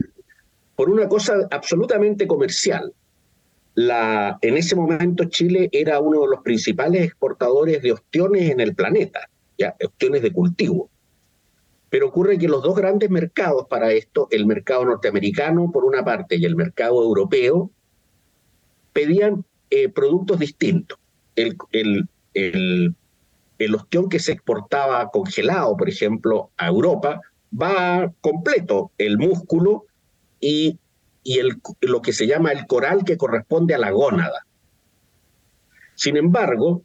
Por 0.76 0.90
una 0.90 1.08
cosa 1.08 1.46
absolutamente 1.50 2.26
comercial. 2.26 2.92
La, 3.74 4.38
en 4.42 4.56
ese 4.56 4.76
momento 4.76 5.24
Chile 5.24 5.68
era 5.72 5.98
uno 6.00 6.22
de 6.22 6.28
los 6.28 6.42
principales 6.42 7.04
exportadores 7.04 7.82
de 7.82 7.92
ostiones 7.92 8.50
en 8.50 8.60
el 8.60 8.74
planeta, 8.74 9.28
ya, 9.58 9.74
ostiones 9.82 10.22
de 10.22 10.32
cultivo. 10.32 10.90
Pero 11.88 12.08
ocurre 12.08 12.38
que 12.38 12.48
los 12.48 12.62
dos 12.62 12.74
grandes 12.74 13.10
mercados 13.10 13.66
para 13.68 13.92
esto, 13.92 14.28
el 14.30 14.46
mercado 14.46 14.84
norteamericano 14.84 15.70
por 15.72 15.84
una 15.84 16.04
parte 16.04 16.36
y 16.36 16.44
el 16.44 16.56
mercado 16.56 17.02
europeo, 17.02 17.70
pedían 18.92 19.44
eh, 19.70 19.88
productos 19.88 20.38
distintos. 20.38 20.98
El, 21.34 21.56
el, 21.72 22.08
el 22.34 22.94
el 23.64 23.74
ostión 23.74 24.08
que 24.08 24.18
se 24.18 24.32
exportaba 24.32 25.10
congelado, 25.10 25.76
por 25.76 25.88
ejemplo, 25.88 26.50
a 26.56 26.68
Europa, 26.68 27.20
va 27.52 28.12
completo, 28.20 28.92
el 28.98 29.18
músculo 29.18 29.84
y, 30.40 30.78
y 31.22 31.38
el, 31.38 31.60
lo 31.80 32.02
que 32.02 32.12
se 32.12 32.26
llama 32.26 32.52
el 32.52 32.66
coral 32.66 33.04
que 33.04 33.16
corresponde 33.16 33.74
a 33.74 33.78
la 33.78 33.90
gónada. 33.90 34.46
Sin 35.94 36.16
embargo, 36.16 36.82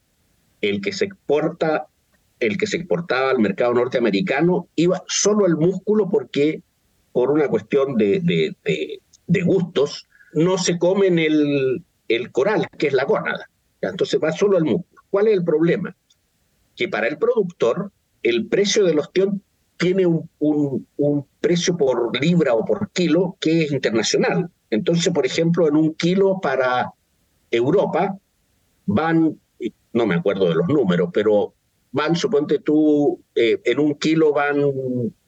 el 0.61 0.81
que 0.81 0.91
se 0.91 1.05
exporta, 1.05 1.87
el 2.39 2.57
que 2.57 2.67
se 2.67 2.77
exportaba 2.77 3.31
al 3.31 3.39
mercado 3.39 3.73
norteamericano 3.73 4.67
iba 4.75 5.03
solo 5.07 5.45
el 5.47 5.55
músculo 5.55 6.09
porque 6.09 6.61
por 7.11 7.31
una 7.31 7.47
cuestión 7.47 7.95
de, 7.95 8.19
de, 8.21 9.41
gustos 9.41 10.07
no 10.33 10.57
se 10.57 10.77
comen 10.77 11.17
el, 11.17 11.83
el 12.07 12.31
coral, 12.31 12.67
que 12.77 12.87
es 12.87 12.93
la 12.93 13.05
gónada. 13.05 13.49
Entonces 13.81 14.19
va 14.23 14.31
solo 14.31 14.57
el 14.57 14.65
músculo. 14.65 15.01
¿Cuál 15.09 15.27
es 15.27 15.33
el 15.33 15.43
problema? 15.43 15.95
Que 16.77 16.87
para 16.87 17.07
el 17.07 17.17
productor 17.17 17.91
el 18.23 18.47
precio 18.47 18.85
del 18.85 18.99
ostión 18.99 19.41
tiene 19.77 20.05
un, 20.05 20.29
un, 20.39 21.25
precio 21.41 21.77
por 21.77 22.19
libra 22.19 22.53
o 22.53 22.65
por 22.65 22.91
kilo 22.91 23.37
que 23.39 23.63
es 23.63 23.71
internacional. 23.71 24.49
Entonces, 24.69 25.13
por 25.13 25.25
ejemplo, 25.25 25.67
en 25.67 25.75
un 25.75 25.93
kilo 25.93 26.39
para 26.41 26.91
Europa 27.51 28.17
van, 28.85 29.39
no 29.93 30.05
me 30.05 30.15
acuerdo 30.15 30.49
de 30.49 30.55
los 30.55 30.67
números, 30.67 31.09
pero 31.13 31.53
van, 31.91 32.15
suponte 32.15 32.59
tú, 32.59 33.21
eh, 33.35 33.61
en 33.63 33.79
un 33.79 33.95
kilo 33.95 34.33
van 34.33 34.57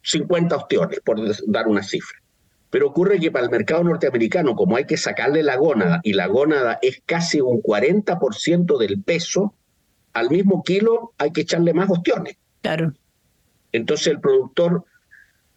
50 0.01 0.55
ostiones, 0.55 0.99
por 1.01 1.19
dar 1.47 1.67
una 1.67 1.83
cifra. 1.83 2.17
Pero 2.69 2.87
ocurre 2.87 3.19
que 3.19 3.31
para 3.31 3.45
el 3.45 3.51
mercado 3.51 3.83
norteamericano, 3.83 4.55
como 4.55 4.75
hay 4.75 4.85
que 4.85 4.97
sacarle 4.97 5.43
la 5.43 5.57
gónada, 5.57 6.01
y 6.03 6.13
la 6.13 6.27
gónada 6.27 6.79
es 6.81 7.01
casi 7.05 7.39
un 7.39 7.61
40% 7.61 8.77
del 8.77 9.01
peso, 9.01 9.55
al 10.19 10.29
mismo 10.29 10.63
kilo 10.63 11.13
hay 11.17 11.31
que 11.31 11.41
echarle 11.41 11.73
más 11.73 11.89
ostiones. 11.89 12.37
Claro. 12.61 12.93
Entonces 13.71 14.07
el 14.07 14.19
productor 14.19 14.83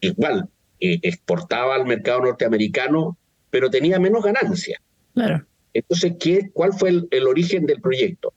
igual 0.01 0.49
eh, 0.81 0.99
exportaba 1.03 1.75
al 1.75 1.87
mercado 1.87 2.21
norteamericano, 2.21 3.17
pero 3.51 3.71
tenía 3.71 3.99
menos 3.99 4.25
ganancia. 4.25 4.81
Claro. 5.15 5.47
Entonces, 5.75 6.15
¿qué, 6.21 6.51
¿cuál 6.53 6.73
fue 6.73 6.91
el, 7.11 7.27
origen 7.27 7.67
del 7.67 7.81
proyecto? 7.81 8.35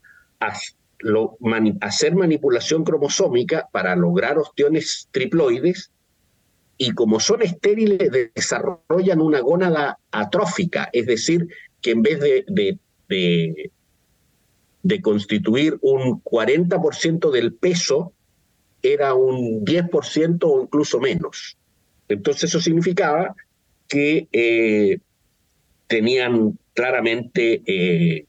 hacer 1.81 2.15
manipulación 2.15 2.83
cromosómica 2.83 3.67
para 3.71 3.95
lograr 3.95 4.37
ostiones 4.37 5.07
triploides 5.11 5.91
y 6.77 6.91
como 6.91 7.19
son 7.19 7.41
estériles 7.41 8.11
desarrollan 8.35 9.21
una 9.21 9.39
gónada 9.39 9.97
atrófica, 10.11 10.89
es 10.93 11.07
decir, 11.07 11.47
que 11.81 11.91
en 11.91 12.01
vez 12.01 12.19
de, 12.19 12.45
de, 12.47 12.77
de 13.07 13.71
constituir 15.01 15.77
un 15.81 16.21
40% 16.23 17.31
del 17.31 17.53
peso, 17.53 18.13
era 18.81 19.13
un 19.15 19.65
10% 19.65 20.39
o 20.43 20.63
incluso 20.63 20.99
menos. 20.99 21.57
Entonces 22.07 22.45
eso 22.49 22.61
significaba 22.61 23.35
que 23.87 24.27
eh, 24.31 24.99
tenían 25.87 26.57
claramente 26.73 27.61
eh, 27.65 28.25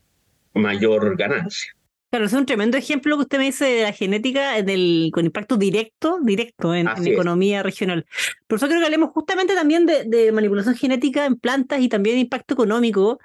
mayor 0.54 1.16
ganancia. 1.16 1.72
Claro, 2.10 2.26
es 2.26 2.32
un 2.32 2.46
tremendo 2.46 2.78
ejemplo 2.78 3.16
que 3.16 3.22
usted 3.22 3.38
me 3.38 3.44
dice 3.44 3.64
de 3.64 3.82
la 3.82 3.92
genética 3.92 4.62
del, 4.62 5.10
con 5.12 5.26
impacto 5.26 5.56
directo, 5.56 6.20
directo 6.22 6.75
en, 6.75 6.88
economía 7.04 7.62
regional. 7.62 8.06
Por 8.46 8.56
eso 8.56 8.68
creo 8.68 8.78
que 8.78 8.86
hablemos 8.86 9.10
justamente 9.10 9.54
también 9.54 9.86
de, 9.86 10.04
de, 10.04 10.32
manipulación 10.32 10.76
genética 10.76 11.26
en 11.26 11.36
plantas 11.36 11.80
y 11.80 11.88
también 11.88 12.16
de 12.16 12.20
impacto 12.20 12.54
económico 12.54 13.18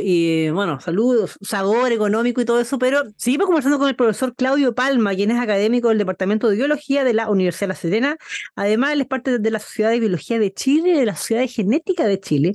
y 0.00 0.50
bueno, 0.50 0.78
saludos, 0.80 1.36
sabor 1.42 1.90
económico 1.90 2.40
y 2.40 2.44
todo 2.44 2.60
eso, 2.60 2.78
pero 2.78 3.02
seguimos 3.16 3.46
conversando 3.46 3.78
con 3.78 3.88
el 3.88 3.96
profesor 3.96 4.34
Claudio 4.36 4.74
Palma, 4.74 5.14
quien 5.14 5.32
es 5.32 5.40
académico 5.40 5.88
del 5.88 5.98
Departamento 5.98 6.48
de 6.48 6.56
Biología 6.56 7.02
de 7.02 7.12
la 7.12 7.28
Universidad 7.28 7.66
de 7.66 7.68
La 7.68 7.74
Serena. 7.74 8.16
Además, 8.54 8.92
él 8.92 9.00
es 9.00 9.06
parte 9.08 9.38
de 9.38 9.50
la 9.50 9.58
Sociedad 9.58 9.90
de 9.90 10.00
Biología 10.00 10.38
de 10.38 10.52
Chile 10.52 10.96
de 10.96 11.06
la 11.06 11.16
Sociedad 11.16 11.42
de 11.42 11.48
Genética 11.48 12.06
de 12.06 12.20
Chile. 12.20 12.54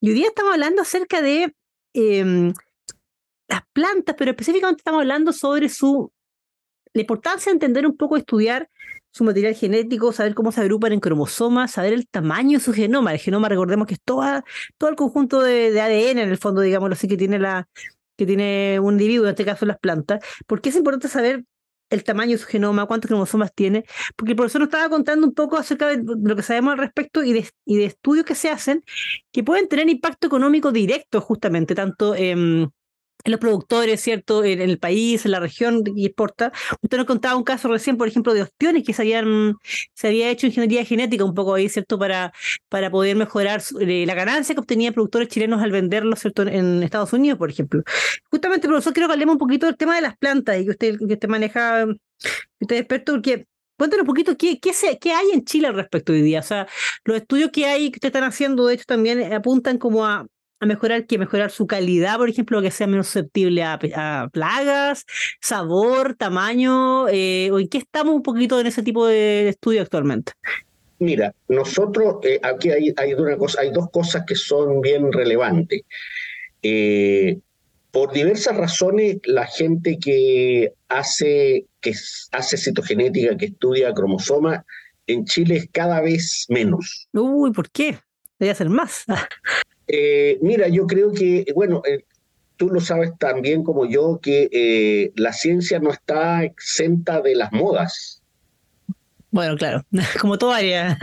Y 0.00 0.10
hoy 0.10 0.14
día 0.14 0.28
estamos 0.28 0.52
hablando 0.52 0.82
acerca 0.82 1.20
de 1.20 1.52
em, 1.92 2.52
las 3.48 3.62
plantas, 3.72 4.14
pero 4.16 4.30
específicamente 4.30 4.80
estamos 4.80 5.00
hablando 5.00 5.32
sobre 5.32 5.68
su 5.68 6.12
la 6.92 7.00
importancia 7.00 7.50
de 7.50 7.54
entender 7.54 7.86
un 7.86 7.96
poco, 7.96 8.16
estudiar 8.16 8.68
su 9.12 9.24
material 9.24 9.54
genético, 9.54 10.12
saber 10.12 10.34
cómo 10.34 10.52
se 10.52 10.60
agrupan 10.60 10.92
en 10.92 11.00
cromosomas, 11.00 11.72
saber 11.72 11.92
el 11.92 12.08
tamaño 12.08 12.58
de 12.58 12.64
su 12.64 12.72
genoma. 12.72 13.12
El 13.12 13.18
genoma, 13.18 13.48
recordemos 13.48 13.86
que 13.86 13.94
es 13.94 14.00
toda, 14.04 14.44
todo 14.78 14.90
el 14.90 14.96
conjunto 14.96 15.40
de, 15.42 15.80
ADN, 15.80 16.18
en 16.18 16.28
el 16.30 16.38
fondo, 16.38 16.60
digámoslo 16.60 16.94
así, 16.94 17.08
que 17.08 17.16
tiene, 17.16 17.38
la, 17.38 17.68
que 18.16 18.26
tiene 18.26 18.78
un 18.80 18.94
individuo, 18.94 19.26
en 19.26 19.30
este 19.30 19.44
caso 19.44 19.66
las 19.66 19.78
plantas. 19.78 20.24
¿Por 20.46 20.60
qué 20.60 20.68
es 20.68 20.76
importante 20.76 21.08
saber 21.08 21.44
el 21.90 22.04
tamaño 22.04 22.32
de 22.32 22.38
su 22.38 22.46
genoma, 22.46 22.86
cuántos 22.86 23.08
cromosomas 23.08 23.52
tiene? 23.52 23.84
Porque 24.14 24.32
el 24.32 24.36
profesor 24.36 24.60
nos 24.60 24.68
estaba 24.68 24.88
contando 24.88 25.26
un 25.26 25.34
poco 25.34 25.56
acerca 25.56 25.88
de 25.88 26.02
lo 26.04 26.36
que 26.36 26.42
sabemos 26.42 26.72
al 26.72 26.78
respecto 26.78 27.24
y 27.24 27.32
de, 27.32 27.48
y 27.64 27.78
de 27.78 27.86
estudios 27.86 28.24
que 28.24 28.36
se 28.36 28.48
hacen 28.48 28.84
que 29.32 29.42
pueden 29.42 29.68
tener 29.68 29.88
impacto 29.88 30.28
económico 30.28 30.70
directo, 30.70 31.20
justamente, 31.20 31.74
tanto 31.74 32.14
en 32.14 32.70
en 33.24 33.32
los 33.32 33.40
productores, 33.40 34.00
¿cierto? 34.00 34.44
En, 34.44 34.60
el 34.60 34.78
país, 34.78 35.24
en 35.24 35.32
la 35.32 35.40
región 35.40 35.82
y 35.96 36.06
exporta. 36.06 36.52
Usted 36.82 36.98
nos 36.98 37.06
contaba 37.06 37.36
un 37.36 37.44
caso 37.44 37.68
recién, 37.68 37.96
por 37.96 38.08
ejemplo, 38.08 38.34
de 38.34 38.42
ostiones 38.42 38.84
que 38.84 38.92
se 38.92 39.02
habían, 39.02 39.56
se 39.94 40.08
había 40.08 40.30
hecho 40.30 40.46
ingeniería 40.46 40.84
genética 40.84 41.24
un 41.24 41.34
poco 41.34 41.54
ahí, 41.54 41.68
¿cierto? 41.68 41.98
Para, 41.98 42.32
para 42.68 42.90
poder 42.90 43.16
mejorar 43.16 43.62
eh, 43.80 44.04
la 44.06 44.14
ganancia 44.14 44.54
que 44.54 44.60
obtenían 44.60 44.94
productores 44.94 45.28
chilenos 45.28 45.62
al 45.62 45.72
venderlos, 45.72 46.20
¿cierto? 46.20 46.42
En 46.42 46.82
Estados 46.82 47.12
Unidos, 47.12 47.38
por 47.38 47.50
ejemplo. 47.50 47.82
Justamente, 48.30 48.68
profesor, 48.68 48.92
quiero 48.92 49.08
que 49.08 49.14
hablemos 49.14 49.34
un 49.34 49.38
poquito 49.38 49.66
del 49.66 49.76
tema 49.76 49.94
de 49.96 50.02
las 50.02 50.16
plantas 50.16 50.58
y 50.60 50.64
que 50.64 50.70
usted, 50.70 50.98
que 50.98 51.14
usted 51.14 51.28
maneja, 51.28 51.86
que 51.86 52.64
usted 52.64 52.76
es 52.76 52.80
experto, 52.82 53.12
porque 53.12 53.46
Cuéntanos 53.80 54.02
un 54.02 54.08
poquito 54.08 54.36
qué, 54.36 54.60
qué, 54.60 54.74
se, 54.74 54.98
qué 54.98 55.12
hay 55.12 55.30
en 55.32 55.42
Chile 55.42 55.68
al 55.68 55.74
respecto 55.74 56.12
hoy 56.12 56.20
día. 56.20 56.40
O 56.40 56.42
sea, 56.42 56.68
los 57.02 57.16
estudios 57.16 57.50
que 57.50 57.64
hay, 57.64 57.90
que 57.90 57.96
ustedes 57.96 58.10
están 58.10 58.24
haciendo, 58.24 58.66
de 58.66 58.74
hecho, 58.74 58.84
también 58.86 59.32
apuntan 59.32 59.78
como 59.78 60.04
a, 60.04 60.26
a 60.60 60.66
mejorar 60.66 61.06
que 61.06 61.18
mejorar 61.18 61.50
su 61.50 61.66
calidad, 61.66 62.18
por 62.18 62.28
ejemplo, 62.28 62.60
que 62.60 62.70
sea 62.70 62.86
menos 62.86 63.06
susceptible 63.06 63.62
a, 63.64 63.78
plagas, 64.30 65.06
sabor, 65.40 66.14
tamaño, 66.14 67.08
eh, 67.08 67.50
o 67.50 67.58
en 67.58 67.68
qué 67.68 67.78
estamos 67.78 68.14
un 68.14 68.22
poquito 68.22 68.60
en 68.60 68.66
ese 68.66 68.82
tipo 68.82 69.06
de 69.06 69.48
estudio 69.48 69.80
actualmente. 69.80 70.32
Mira, 70.98 71.34
nosotros 71.48 72.16
eh, 72.24 72.38
aquí 72.42 72.70
hay, 72.70 72.92
hay, 72.98 73.14
una 73.14 73.38
cosa, 73.38 73.62
hay 73.62 73.70
dos 73.70 73.88
cosas 73.90 74.24
que 74.26 74.34
son 74.34 74.82
bien 74.82 75.10
relevantes. 75.10 75.82
Eh, 76.62 77.38
por 77.90 78.12
diversas 78.12 78.54
razones, 78.54 79.16
la 79.24 79.46
gente 79.46 79.98
que 79.98 80.74
hace, 80.88 81.64
que 81.80 81.94
hace 82.32 82.56
citogenética, 82.58 83.36
que 83.38 83.46
estudia 83.46 83.94
cromosomas, 83.94 84.62
en 85.06 85.24
Chile 85.24 85.56
es 85.56 85.68
cada 85.72 86.02
vez 86.02 86.44
menos. 86.50 87.08
Uy, 87.12 87.50
¿por 87.50 87.70
qué? 87.70 87.98
Debería 88.38 88.54
ser 88.54 88.68
más. 88.68 89.06
Eh, 89.92 90.38
mira, 90.40 90.68
yo 90.68 90.86
creo 90.86 91.10
que, 91.12 91.44
bueno, 91.52 91.82
eh, 91.84 92.04
tú 92.56 92.68
lo 92.68 92.80
sabes 92.80 93.10
tan 93.18 93.42
bien 93.42 93.64
como 93.64 93.86
yo, 93.86 94.20
que 94.22 94.48
eh, 94.52 95.12
la 95.16 95.32
ciencia 95.32 95.80
no 95.80 95.90
está 95.90 96.44
exenta 96.44 97.20
de 97.20 97.34
las 97.34 97.50
modas. 97.52 98.22
Bueno, 99.32 99.56
claro, 99.56 99.84
como 100.20 100.38
toda 100.38 100.58
área. 100.58 100.96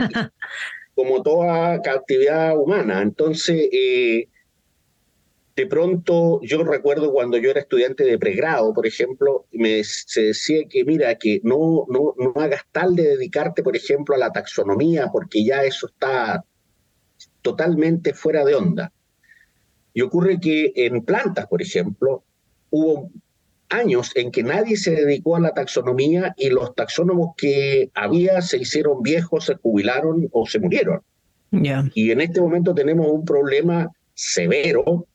como 0.94 1.22
toda 1.22 1.74
actividad 1.74 2.56
humana. 2.58 3.02
Entonces, 3.02 3.68
de 3.70 5.66
pronto, 5.66 6.40
yo 6.42 6.64
recuerdo 6.64 7.12
cuando 7.12 7.36
yo 7.36 7.50
era 7.50 7.60
estudiante 7.60 8.04
de 8.04 8.18
pregrado, 8.18 8.72
por 8.72 8.86
ejemplo, 8.86 9.44
me, 9.52 9.84
se 9.84 10.22
decía 10.22 10.62
que, 10.66 10.82
mira, 10.84 11.14
que 11.16 11.40
no, 11.42 11.84
no, 11.90 12.14
no 12.16 12.32
hagas 12.40 12.62
tal 12.72 12.96
de 12.96 13.02
dedicarte, 13.02 13.62
por 13.62 13.76
ejemplo, 13.76 14.14
a 14.14 14.18
la 14.18 14.32
taxonomía, 14.32 15.08
porque 15.12 15.44
ya 15.44 15.62
eso 15.64 15.88
está 15.88 16.42
totalmente 17.48 18.12
fuera 18.12 18.44
de 18.44 18.54
onda. 18.54 18.92
Y 19.94 20.02
ocurre 20.02 20.38
que 20.38 20.72
en 20.74 21.02
plantas, 21.02 21.46
por 21.46 21.62
ejemplo, 21.62 22.22
hubo 22.70 23.10
años 23.70 24.12
en 24.14 24.30
que 24.30 24.42
nadie 24.42 24.76
se 24.76 24.90
dedicó 24.90 25.36
a 25.36 25.40
la 25.40 25.54
taxonomía 25.54 26.34
y 26.36 26.50
los 26.50 26.74
taxónomos 26.74 27.34
que 27.36 27.90
había 27.94 28.42
se 28.42 28.58
hicieron 28.58 29.02
viejos, 29.02 29.46
se 29.46 29.54
jubilaron 29.54 30.28
o 30.32 30.46
se 30.46 30.58
murieron. 30.58 31.00
Y 31.94 32.10
en 32.10 32.20
este 32.20 32.40
momento 32.40 32.74
tenemos 32.74 33.10
un 33.10 33.24
problema 33.24 33.90
severo 34.12 35.06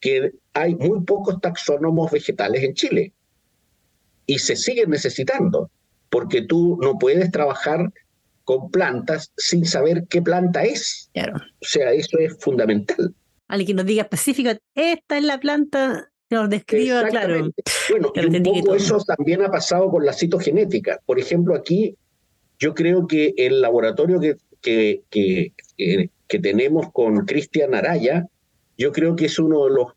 que 0.00 0.32
hay 0.54 0.74
muy 0.74 1.02
pocos 1.02 1.40
taxónomos 1.40 2.10
vegetales 2.10 2.62
en 2.62 2.72
Chile 2.72 3.12
y 4.26 4.38
se 4.38 4.56
siguen 4.56 4.90
necesitando 4.90 5.70
porque 6.08 6.40
tú 6.42 6.78
no 6.82 6.98
puedes 6.98 7.30
trabajar 7.30 7.92
con 8.44 8.70
plantas 8.70 9.32
sin 9.36 9.64
saber 9.64 10.04
qué 10.08 10.22
planta 10.22 10.62
es. 10.64 11.10
Claro. 11.12 11.36
O 11.36 11.64
sea, 11.64 11.92
eso 11.92 12.18
es 12.18 12.36
fundamental. 12.38 13.14
Alguien 13.48 13.66
que 13.66 13.74
nos 13.74 13.86
diga 13.86 14.02
específico, 14.02 14.50
esta 14.74 15.18
es 15.18 15.24
la 15.24 15.38
planta, 15.38 16.10
que 16.28 16.36
nos 16.36 16.50
describa, 16.50 17.06
claro. 17.08 17.50
Bueno, 17.90 18.12
y 18.14 18.36
un 18.36 18.42
poco 18.42 18.74
eso 18.74 18.98
también 19.04 19.42
ha 19.42 19.50
pasado 19.50 19.90
con 19.90 20.04
la 20.04 20.12
citogenética. 20.12 21.00
Por 21.04 21.18
ejemplo, 21.18 21.54
aquí 21.54 21.96
yo 22.58 22.74
creo 22.74 23.06
que 23.06 23.34
el 23.36 23.60
laboratorio 23.60 24.20
que, 24.20 24.36
que, 24.60 25.02
que, 25.10 25.52
que 26.28 26.38
tenemos 26.38 26.90
con 26.92 27.26
Cristian 27.26 27.74
Araya, 27.74 28.26
yo 28.78 28.92
creo 28.92 29.14
que 29.16 29.26
es 29.26 29.38
uno 29.38 29.66
de 29.66 29.74
los 29.74 29.92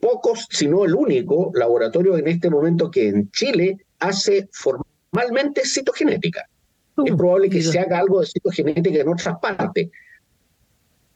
pocos, 0.00 0.46
si 0.50 0.66
no 0.66 0.84
el 0.84 0.94
único, 0.94 1.52
laboratorio 1.54 2.16
en 2.16 2.28
este 2.28 2.50
momento 2.50 2.90
que 2.90 3.08
en 3.08 3.30
Chile 3.30 3.76
hace 4.00 4.48
formalmente 4.52 5.62
citogenética 5.64 6.48
es 7.04 7.14
probable 7.14 7.50
que 7.50 7.62
se 7.62 7.78
haga 7.78 7.98
algo 7.98 8.20
de 8.20 8.26
citogenética 8.26 9.00
en 9.00 9.08
otras 9.08 9.38
partes. 9.40 9.88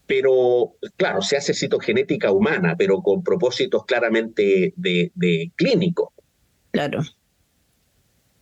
Pero, 0.06 0.74
claro, 0.96 1.22
se 1.22 1.36
hace 1.36 1.54
citogenética 1.54 2.30
humana, 2.32 2.74
pero 2.76 3.00
con 3.02 3.22
propósitos 3.22 3.84
claramente 3.84 4.74
de, 4.76 5.10
de 5.14 5.50
clínico. 5.56 6.12
Claro. 6.70 7.02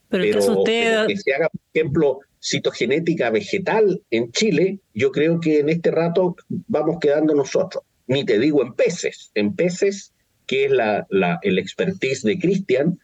Pero, 0.08 0.38
usted... 0.38 1.06
que 1.06 1.16
se 1.16 1.34
haga, 1.34 1.48
por 1.48 1.60
ejemplo, 1.72 2.18
citogenética 2.40 3.30
vegetal 3.30 4.02
en 4.10 4.32
Chile, 4.32 4.80
yo 4.94 5.12
creo 5.12 5.38
que 5.38 5.60
en 5.60 5.68
este 5.68 5.90
rato 5.90 6.36
vamos 6.48 6.98
quedando 7.00 7.34
nosotros. 7.34 7.84
Ni 8.06 8.24
te 8.24 8.38
digo 8.38 8.62
en 8.62 8.72
peces. 8.72 9.30
En 9.34 9.54
peces, 9.54 10.12
que 10.46 10.64
es 10.64 10.70
la, 10.72 11.06
la 11.10 11.38
el 11.42 11.58
expertise 11.58 12.22
de 12.22 12.38
Cristian, 12.38 12.98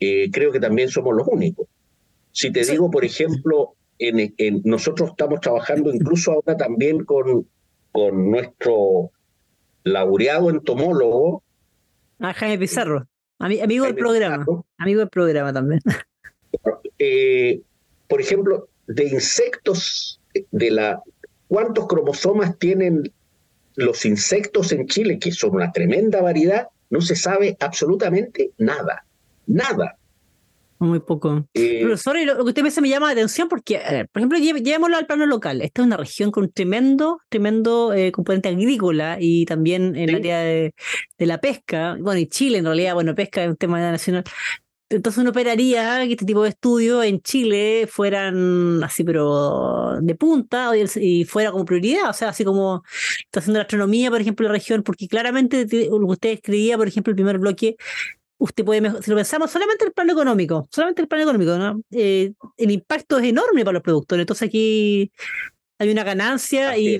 eh, 0.00 0.30
creo 0.30 0.52
que 0.52 0.60
también 0.60 0.90
somos 0.90 1.14
los 1.16 1.26
únicos. 1.28 1.66
Si 2.32 2.52
te 2.52 2.64
digo, 2.64 2.90
por 2.90 3.04
ejemplo, 3.04 3.74
nosotros 4.64 5.10
estamos 5.10 5.40
trabajando 5.40 5.92
incluso 5.92 6.32
ahora 6.32 6.56
también 6.56 7.04
con, 7.04 7.46
con 7.92 8.30
nuestro 8.30 9.10
laureado 9.84 10.50
entomólogo. 10.50 11.42
Ah, 12.18 12.32
Jaime 12.34 12.58
Pizarro, 12.58 13.06
amigo 13.38 13.84
del 13.84 13.94
programa, 13.94 14.46
amigo 14.78 15.00
del 15.00 15.10
programa 15.10 15.52
también. 15.52 15.80
Eh, 17.02 17.62
por 18.08 18.20
ejemplo, 18.20 18.68
de 18.86 19.04
insectos, 19.04 20.20
de 20.50 20.70
la 20.70 21.02
cuántos 21.48 21.86
cromosomas 21.86 22.58
tienen 22.58 23.10
los 23.74 24.04
insectos 24.04 24.72
en 24.72 24.86
Chile, 24.86 25.18
que 25.18 25.32
son 25.32 25.54
una 25.54 25.72
tremenda 25.72 26.20
variedad, 26.20 26.68
no 26.90 27.00
se 27.00 27.16
sabe 27.16 27.56
absolutamente 27.60 28.50
nada, 28.58 29.04
nada. 29.46 29.96
Muy 30.80 31.00
poco. 31.00 31.46
Eh, 31.52 31.82
Profesor, 31.82 32.16
lo, 32.24 32.36
que 32.36 32.42
usted 32.42 32.62
me 32.62 32.70
me 32.80 32.88
llama 32.88 33.06
la 33.06 33.12
atención 33.12 33.48
porque, 33.48 33.78
por 34.12 34.20
ejemplo, 34.20 34.38
llevémoslo 34.38 34.96
al 34.96 35.06
plano 35.06 35.26
local. 35.26 35.60
Esta 35.60 35.82
es 35.82 35.86
una 35.86 35.98
región 35.98 36.30
con 36.30 36.50
tremendo, 36.50 37.20
tremendo 37.28 37.92
eh, 37.92 38.10
componente 38.10 38.48
agrícola 38.48 39.18
y 39.20 39.44
también 39.44 39.94
en 39.94 40.08
el 40.08 40.14
área 40.16 40.38
de, 40.40 40.74
de, 41.18 41.26
la 41.26 41.38
pesca. 41.38 41.98
Bueno, 42.00 42.18
y 42.18 42.28
Chile 42.28 42.58
en 42.58 42.64
realidad, 42.64 42.94
bueno, 42.94 43.14
pesca 43.14 43.44
es 43.44 43.50
un 43.50 43.56
tema 43.56 43.78
nacional. 43.78 44.24
Entonces 44.92 45.20
uno 45.20 45.30
esperaría 45.30 46.04
que 46.04 46.12
este 46.14 46.24
tipo 46.26 46.42
de 46.42 46.48
estudios 46.48 47.04
en 47.04 47.20
Chile 47.20 47.86
fueran 47.88 48.82
así, 48.82 49.04
pero 49.04 50.00
de 50.00 50.16
punta 50.16 50.72
y 50.96 51.24
fuera 51.24 51.52
como 51.52 51.64
prioridad, 51.64 52.10
o 52.10 52.12
sea, 52.12 52.30
así 52.30 52.42
como 52.42 52.82
está 53.26 53.38
haciendo 53.38 53.58
la 53.58 53.62
astronomía, 53.62 54.10
por 54.10 54.20
ejemplo, 54.20 54.46
en 54.46 54.52
la 54.52 54.58
región, 54.58 54.82
porque 54.82 55.06
claramente 55.06 55.64
lo 55.88 56.00
que 56.00 56.04
usted 56.06 56.30
escribía, 56.30 56.76
por 56.76 56.88
ejemplo, 56.88 57.12
el 57.12 57.14
primer 57.14 57.38
bloque, 57.38 57.76
usted 58.40 58.64
puede, 58.64 58.80
si 59.02 59.10
lo 59.10 59.16
pensamos 59.16 59.50
solamente 59.50 59.84
el 59.84 59.92
plano 59.92 60.12
económico, 60.12 60.66
solamente 60.70 61.02
el 61.02 61.08
plano 61.08 61.22
económico, 61.22 61.56
¿no? 61.56 61.82
Eh, 61.92 62.32
el 62.56 62.70
impacto 62.70 63.18
es 63.18 63.24
enorme 63.26 63.64
para 63.64 63.74
los 63.74 63.82
productores, 63.82 64.24
entonces 64.24 64.48
aquí 64.48 65.12
hay 65.78 65.90
una 65.90 66.02
ganancia 66.02 66.76
y 66.76 66.98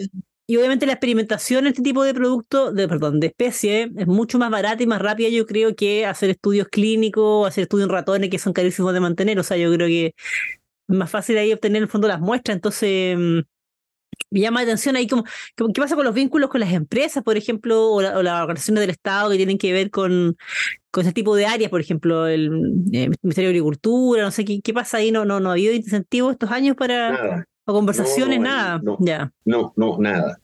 y 0.51 0.57
obviamente 0.57 0.85
la 0.85 0.95
experimentación 0.95 1.61
en 1.61 1.69
este 1.69 1.83
tipo 1.83 2.03
de 2.03 2.13
producto, 2.13 2.73
de, 2.73 2.89
perdón, 2.89 3.21
de 3.21 3.29
especie, 3.29 3.93
es 3.97 4.07
mucho 4.09 4.37
más 4.37 4.51
barata 4.51 4.83
y 4.83 4.87
más 4.89 5.01
rápida, 5.01 5.29
yo 5.29 5.47
creo, 5.47 5.77
que 5.77 6.05
hacer 6.07 6.29
estudios 6.31 6.67
clínicos, 6.67 7.47
hacer 7.47 7.63
estudios 7.63 7.89
en 7.89 7.93
ratones 7.95 8.31
que 8.31 8.41
son 8.41 8.53
carísimos 8.53 8.93
de 8.93 8.99
mantener. 8.99 9.39
O 9.39 9.45
sea, 9.45 9.57
yo 9.57 9.73
creo 9.73 9.87
que 9.87 10.07
es 10.07 10.97
más 10.97 11.09
fácil 11.09 11.39
ahí 11.39 11.53
obtener 11.53 11.77
en 11.77 11.83
el 11.85 11.89
fondo 11.89 12.09
las 12.09 12.19
muestras. 12.19 12.57
Entonces, 12.57 13.17
mm, 13.17 13.39
me 14.31 14.41
llama 14.41 14.61
la 14.61 14.65
atención 14.65 14.97
ahí 14.97 15.07
como, 15.07 15.25
qué 15.57 15.81
pasa 15.81 15.97
con 15.97 16.05
los 16.05 16.15
vínculos 16.15 16.51
con 16.51 16.61
las 16.61 16.73
empresas, 16.73 17.23
por 17.23 17.37
ejemplo, 17.37 17.91
o, 17.93 18.01
las 18.01 18.43
organizaciones 18.43 18.81
del 18.81 18.91
Estado 18.91 19.31
que 19.31 19.37
tienen 19.37 19.59
que 19.59 19.73
ver 19.73 19.91
con, 19.91 20.37
con 20.91 21.03
ese 21.05 21.13
tipo 21.13 21.35
de 21.37 21.47
áreas, 21.47 21.71
por 21.71 21.81
ejemplo, 21.81 22.27
el, 22.27 22.47
eh, 22.93 23.11
Ministerio 23.23 23.49
de 23.49 23.55
Agricultura, 23.55 24.23
no 24.23 24.31
sé 24.31 24.45
qué, 24.45 24.61
qué 24.61 24.73
pasa 24.75 24.99
ahí, 24.99 25.11
no, 25.11 25.25
no, 25.25 25.41
no 25.41 25.51
ha 25.51 25.53
habido 25.53 25.73
incentivos 25.73 26.33
estos 26.33 26.51
años 26.51 26.77
para 26.77 27.47
o 27.65 27.73
conversaciones, 27.73 28.41
nada. 28.41 28.81
No, 28.83 28.97
ya. 29.01 29.33
no, 29.45 29.73
no, 29.77 29.99
nada. 29.99 30.41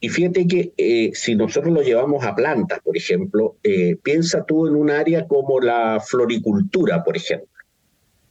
Y 0.00 0.08
fíjate 0.08 0.46
que 0.46 0.72
eh, 0.76 1.10
si 1.12 1.34
nosotros 1.34 1.72
lo 1.72 1.82
llevamos 1.82 2.24
a 2.24 2.34
plantas, 2.34 2.80
por 2.80 2.96
ejemplo, 2.96 3.56
eh, 3.64 3.96
piensa 4.02 4.44
tú 4.44 4.66
en 4.66 4.76
un 4.76 4.90
área 4.90 5.26
como 5.26 5.60
la 5.60 6.00
floricultura, 6.00 7.02
por 7.02 7.16
ejemplo. 7.16 7.48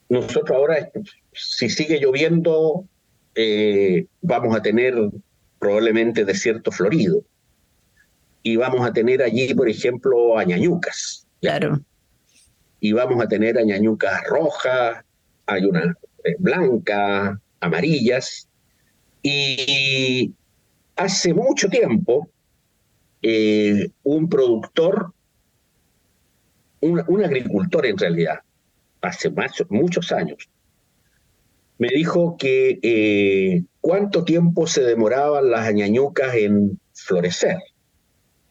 Nosotros 0.10 0.52
ahora, 0.52 0.90
si 1.34 1.70
sigue 1.70 2.00
lloviendo, 2.00 2.86
eh, 3.40 4.08
vamos 4.24 4.58
a 4.58 4.62
tener 4.64 4.96
probablemente 5.60 6.26
desierto 6.26 6.72
florido. 6.72 7.24
Y 8.42 8.56
vamos 8.56 8.88
a 8.88 8.92
tener 8.92 9.22
allí, 9.22 9.54
por 9.54 9.70
ejemplo, 9.70 10.40
añañucas. 10.40 11.28
Claro. 11.40 11.80
Y 12.80 12.94
vamos 12.94 13.24
a 13.24 13.28
tener 13.28 13.58
añañucas 13.58 14.24
rojas, 14.28 15.04
hay 15.46 15.66
una 15.66 15.96
blanca, 16.40 17.40
amarillas. 17.60 18.48
Y 19.22 20.34
hace 20.96 21.34
mucho 21.34 21.70
tiempo 21.70 22.30
eh, 23.22 23.90
un 24.04 24.30
productor, 24.30 25.14
un, 26.82 27.24
agricultor 27.24 27.86
en 27.86 27.98
realidad, 27.98 28.40
hace 29.02 29.32
muchos 29.70 30.12
años, 30.12 30.50
me 31.78 31.90
dijo 31.90 32.38
que 32.38 32.80
eh, 32.82 33.64
cuánto 33.82 34.24
tiempo 34.24 34.68
se 34.68 34.82
demoraban 34.84 35.52
las 35.52 35.68
añañucas 35.68 36.36
en 36.36 36.80
florecer. 36.94 37.58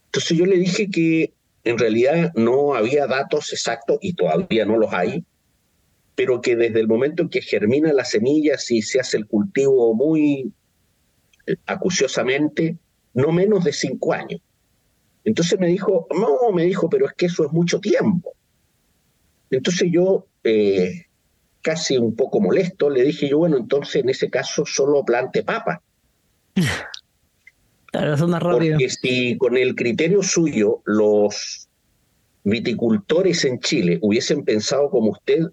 Entonces 0.07 0.39
yo 0.39 0.47
le 0.47 0.57
dije 0.57 0.91
que 0.91 1.33
en 1.65 1.79
realidad 1.79 2.33
no 2.35 2.75
había 2.75 3.07
datos 3.07 3.53
exactos 3.53 3.99
y 4.01 4.15
todavía 4.15 4.65
no 4.65 4.79
los 4.79 4.93
hay, 4.93 5.25
pero 6.15 6.41
que 6.41 6.57
desde 6.57 6.81
el 6.81 6.89
momento 6.89 7.23
en 7.23 7.29
que 7.29 7.43
germina 7.43 7.93
la 7.93 8.05
semilla, 8.05 8.57
si 8.57 8.83
se 8.83 9.01
hace 9.01 9.17
el 9.17 9.27
cultivo 9.27 9.95
muy 9.95 10.53
acuciosamente, 11.67 12.79
no 13.15 13.33
menos 13.33 13.65
de 13.65 13.73
cinco 13.73 14.13
años. 14.13 14.41
Entonces 15.25 15.59
me 15.59 15.67
dijo, 15.67 16.07
no, 16.11 16.53
me 16.53 16.65
dijo, 16.65 16.89
pero 16.89 17.07
es 17.07 17.13
que 17.15 17.27
eso 17.27 17.45
es 17.45 17.53
mucho 17.53 17.81
tiempo. 17.81 18.35
Entonces 19.51 19.89
yo, 19.93 20.27
eh, 20.45 21.06
casi 21.67 21.99
un 21.99 22.15
poco 22.15 22.41
molesto, 22.41 22.89
le 22.89 23.03
dije 23.03 23.29
yo, 23.29 23.39
bueno, 23.39 23.57
entonces 23.57 23.97
en 23.97 24.09
ese 24.09 24.31
caso 24.31 24.65
solo 24.65 25.05
plante 25.05 25.43
papa. 25.43 25.83
Más 27.93 28.43
rápido. 28.43 28.75
Porque 28.75 28.89
si 28.89 29.37
con 29.37 29.57
el 29.57 29.75
criterio 29.75 30.23
suyo 30.23 30.81
los 30.85 31.69
viticultores 32.45 33.45
en 33.45 33.59
Chile 33.59 33.99
hubiesen 34.01 34.45
pensado 34.45 34.91
como 34.91 35.11
usted, 35.11 35.47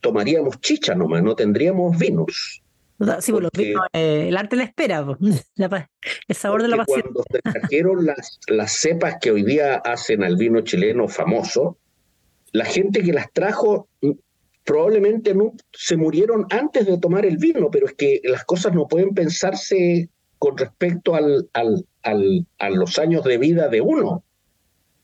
tomaríamos 0.00 0.60
chicha 0.60 0.96
nomás, 0.96 1.22
no 1.22 1.36
tendríamos 1.36 1.96
vinos. 1.96 2.62
Sí, 3.20 3.30
pues, 3.30 3.48
eh, 3.92 4.26
el 4.28 4.36
arte 4.36 4.56
la 4.56 4.64
espera, 4.64 5.06
el 6.26 6.36
sabor 6.36 6.62
de 6.62 6.68
la 6.68 6.78
pasión. 6.78 7.02
Cuando 7.02 7.22
se 7.30 7.38
trajeron 7.42 8.06
las, 8.06 8.40
las 8.48 8.72
cepas 8.72 9.18
que 9.20 9.30
hoy 9.30 9.44
día 9.44 9.76
hacen 9.76 10.24
al 10.24 10.36
vino 10.36 10.62
chileno 10.62 11.06
famoso, 11.06 11.78
la 12.50 12.64
gente 12.64 13.04
que 13.04 13.12
las 13.12 13.30
trajo 13.32 13.88
probablemente 14.64 15.34
no, 15.34 15.52
se 15.72 15.96
murieron 15.96 16.46
antes 16.50 16.86
de 16.86 16.98
tomar 16.98 17.24
el 17.24 17.38
vino, 17.38 17.70
pero 17.70 17.86
es 17.86 17.94
que 17.94 18.20
las 18.24 18.44
cosas 18.44 18.74
no 18.74 18.86
pueden 18.86 19.14
pensarse 19.14 20.10
con 20.38 20.56
respecto 20.56 21.14
al, 21.14 21.48
al, 21.52 21.86
al 22.02 22.46
a 22.58 22.70
los 22.70 22.98
años 22.98 23.24
de 23.24 23.38
vida 23.38 23.68
de 23.68 23.80
uno. 23.80 24.24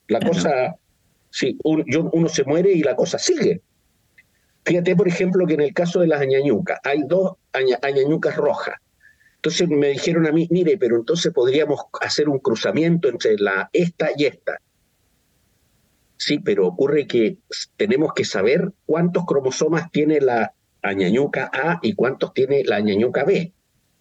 La 0.08 0.20
cosa, 0.20 0.76
sí, 1.30 1.58
uno 1.64 2.28
se 2.28 2.44
muere 2.44 2.72
y 2.72 2.82
la 2.82 2.94
cosa 2.94 3.18
sigue. 3.18 3.62
Fíjate, 4.64 4.96
por 4.96 5.08
ejemplo, 5.08 5.46
que 5.46 5.54
en 5.54 5.60
el 5.60 5.74
caso 5.74 6.00
de 6.00 6.06
las 6.06 6.20
añañucas, 6.20 6.78
hay 6.84 7.02
dos 7.06 7.32
añañucas 7.82 8.36
rojas. 8.36 8.76
Entonces 9.36 9.68
me 9.68 9.88
dijeron 9.88 10.26
a 10.26 10.32
mí, 10.32 10.48
mire, 10.50 10.78
pero 10.78 10.96
entonces 10.96 11.32
podríamos 11.32 11.80
hacer 12.00 12.30
un 12.30 12.38
cruzamiento 12.38 13.08
entre 13.08 13.36
la 13.38 13.68
esta 13.74 14.08
y 14.16 14.24
esta. 14.24 14.58
Sí, 16.16 16.38
pero 16.38 16.66
ocurre 16.66 17.06
que 17.06 17.38
tenemos 17.76 18.12
que 18.14 18.24
saber 18.24 18.72
cuántos 18.86 19.24
cromosomas 19.26 19.90
tiene 19.90 20.20
la 20.20 20.54
añañuca 20.82 21.50
A 21.52 21.80
y 21.82 21.94
cuántos 21.94 22.32
tiene 22.34 22.62
la 22.64 22.76
añañuca 22.76 23.24
B. 23.24 23.52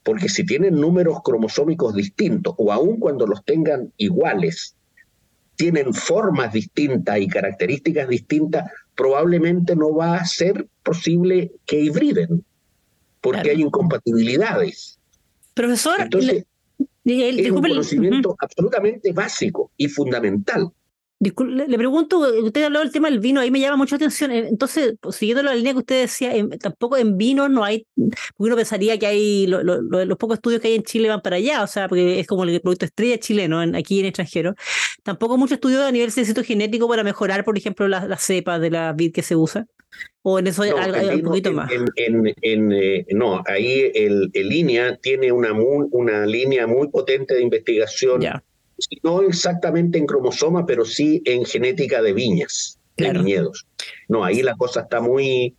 Porque 0.03 0.29
si 0.29 0.45
tienen 0.45 0.75
números 0.75 1.19
cromosómicos 1.23 1.95
distintos, 1.95 2.53
o 2.57 2.71
aun 2.71 2.99
cuando 2.99 3.25
los 3.25 3.43
tengan 3.45 3.91
iguales, 3.97 4.75
tienen 5.55 5.93
formas 5.93 6.51
distintas 6.51 7.19
y 7.19 7.27
características 7.27 8.07
distintas, 8.09 8.69
probablemente 8.95 9.75
no 9.75 9.95
va 9.95 10.15
a 10.15 10.25
ser 10.25 10.67
posible 10.83 11.51
que 11.65 11.79
hibriden, 11.79 12.43
porque 13.21 13.51
hay 13.51 13.61
incompatibilidades. 13.61 14.99
Profesor, 15.53 16.01
Entonces, 16.01 16.45
es 17.05 17.51
un 17.51 17.61
conocimiento 17.61 18.35
absolutamente 18.39 19.13
básico 19.13 19.71
y 19.77 19.87
fundamental 19.87 20.71
le, 21.23 21.77
pregunto, 21.77 22.19
usted 22.43 22.63
habló 22.63 22.79
del 22.79 22.91
tema 22.91 23.09
del 23.09 23.19
vino, 23.19 23.39
ahí 23.39 23.51
me 23.51 23.59
llama 23.59 23.77
mucho 23.77 23.95
atención. 23.95 24.31
Eh, 24.31 24.47
entonces, 24.49 24.95
pues, 24.99 25.15
siguiendo 25.15 25.43
la 25.43 25.55
línea 25.55 25.73
que 25.73 25.79
usted 25.79 26.01
decía, 26.01 26.33
tampoco 26.59 26.97
en 26.97 27.17
vino 27.17 27.47
no 27.49 27.63
hay, 27.63 27.85
uno 28.37 28.55
pensaría 28.55 28.97
que 28.97 29.05
hay, 29.05 29.47
los 29.47 30.17
pocos 30.17 30.35
estudios 30.35 30.61
que 30.61 30.69
hay 30.69 30.75
en 30.75 30.83
Chile 30.83 31.09
van 31.09 31.21
para 31.21 31.37
allá, 31.37 31.63
o 31.63 31.67
sea, 31.67 31.87
porque 31.87 32.19
es 32.19 32.27
como 32.27 32.43
el 32.43 32.59
producto 32.61 32.85
estrella 32.85 33.17
chileno 33.17 33.59
aquí 33.75 33.99
en 33.99 34.07
extranjero. 34.07 34.55
Tampoco 35.03 35.37
mucho 35.37 35.55
estudio 35.55 35.85
a 35.85 35.91
nivel 35.91 36.11
genético 36.11 36.87
para 36.87 37.03
mejorar, 37.03 37.43
por 37.43 37.57
ejemplo, 37.57 37.87
las 37.87 38.07
la 38.07 38.17
cepas 38.17 38.59
de 38.61 38.71
la 38.71 38.93
vid 38.93 39.13
que 39.13 39.21
se 39.21 39.35
usa. 39.35 39.65
¿O 40.23 40.39
en 40.39 40.47
eso 40.47 40.63
hay, 40.63 40.71
un 41.15 41.21
poquito 41.21 41.51
más? 41.51 41.69
En, 41.71 42.71
eh, 42.71 43.05
no, 43.09 43.43
ahí 43.45 43.91
el, 43.93 44.31
el, 44.33 44.49
línea 44.49 44.97
tiene 44.97 45.31
una, 45.31 45.51
una 45.53 46.25
línea 46.25 46.65
muy 46.65 46.87
potente 46.89 47.35
de 47.35 47.41
investigación 47.41 48.21
no 49.03 49.21
exactamente 49.21 49.97
en 49.97 50.05
cromosoma, 50.05 50.65
pero 50.65 50.85
sí 50.85 51.21
en 51.25 51.45
genética 51.45 52.01
de 52.01 52.13
viñas, 52.13 52.79
de 52.97 53.11
viñedos. 53.11 53.65
No, 54.07 54.23
ahí 54.23 54.41
la 54.41 54.55
cosa 54.55 54.81
está 54.81 55.01
muy, 55.01 55.55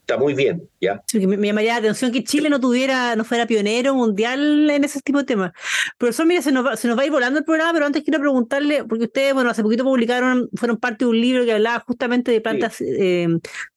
está 0.00 0.18
muy 0.18 0.34
bien, 0.34 0.68
¿ya? 0.80 1.00
me, 1.14 1.46
llamaría 1.46 1.72
la 1.72 1.78
atención 1.78 2.10
que 2.10 2.24
Chile 2.24 2.50
no 2.50 2.60
tuviera, 2.60 3.14
no 3.14 3.24
fuera 3.24 3.46
pionero 3.46 3.94
mundial 3.94 4.68
en 4.68 4.84
ese 4.84 5.00
tipo 5.00 5.18
de 5.18 5.24
temas. 5.24 5.52
Profesor, 5.96 6.26
mira, 6.26 6.42
se 6.42 6.50
nos, 6.50 6.66
va, 6.66 6.76
se 6.76 6.88
nos 6.88 6.98
va 6.98 7.02
a 7.02 7.06
ir 7.06 7.12
volando 7.12 7.38
el 7.38 7.44
programa, 7.44 7.72
pero 7.72 7.86
antes 7.86 8.02
quiero 8.02 8.18
preguntarle, 8.18 8.84
porque 8.84 9.04
ustedes, 9.04 9.32
bueno, 9.32 9.50
hace 9.50 9.62
poquito 9.62 9.84
publicaron, 9.84 10.48
fueron 10.54 10.76
parte 10.78 11.04
de 11.04 11.10
un 11.10 11.20
libro 11.20 11.44
que 11.44 11.52
hablaba 11.52 11.80
justamente 11.86 12.32
de 12.32 12.40
plantas, 12.40 12.80
eh, 12.80 13.28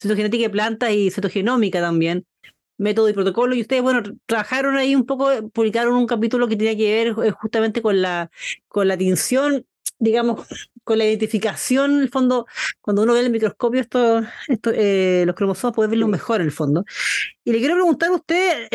citogenética 0.01 0.43
de 0.43 0.49
plantas 0.49 0.91
y 0.91 1.11
citogenómica 1.11 1.79
también. 1.79 2.25
Método 2.77 3.09
y 3.09 3.13
protocolo, 3.13 3.55
y 3.55 3.61
ustedes, 3.61 3.81
bueno, 3.81 4.01
trabajaron 4.25 4.77
ahí 4.77 4.95
un 4.95 5.05
poco, 5.05 5.29
publicaron 5.49 5.95
un 5.95 6.07
capítulo 6.07 6.47
que 6.47 6.55
tenía 6.55 6.75
que 6.75 6.93
ver 6.93 7.27
eh, 7.27 7.31
justamente 7.31 7.81
con 7.81 8.01
la, 8.01 8.29
con 8.67 8.88
la 8.88 8.97
tinción, 8.97 9.65
digamos, 9.99 10.47
con 10.83 10.99
la 10.99 11.05
identificación, 11.05 11.95
en 11.95 12.01
el 12.01 12.09
fondo, 12.09 12.45
cuando 12.79 13.01
uno 13.01 13.13
ve 13.13 13.21
el 13.21 13.31
microscopio, 13.31 13.81
esto, 13.81 14.21
esto 14.47 14.71
eh, 14.73 15.23
los 15.25 15.35
cromosomas 15.35 15.75
puede 15.75 15.89
verlo 15.89 16.07
mejor 16.07 16.41
en 16.41 16.45
el 16.45 16.51
fondo. 16.51 16.85
Y 17.43 17.51
le 17.51 17.57
quiero 17.57 17.73
preguntar 17.73 18.09
a 18.09 18.13
usted, 18.13 18.67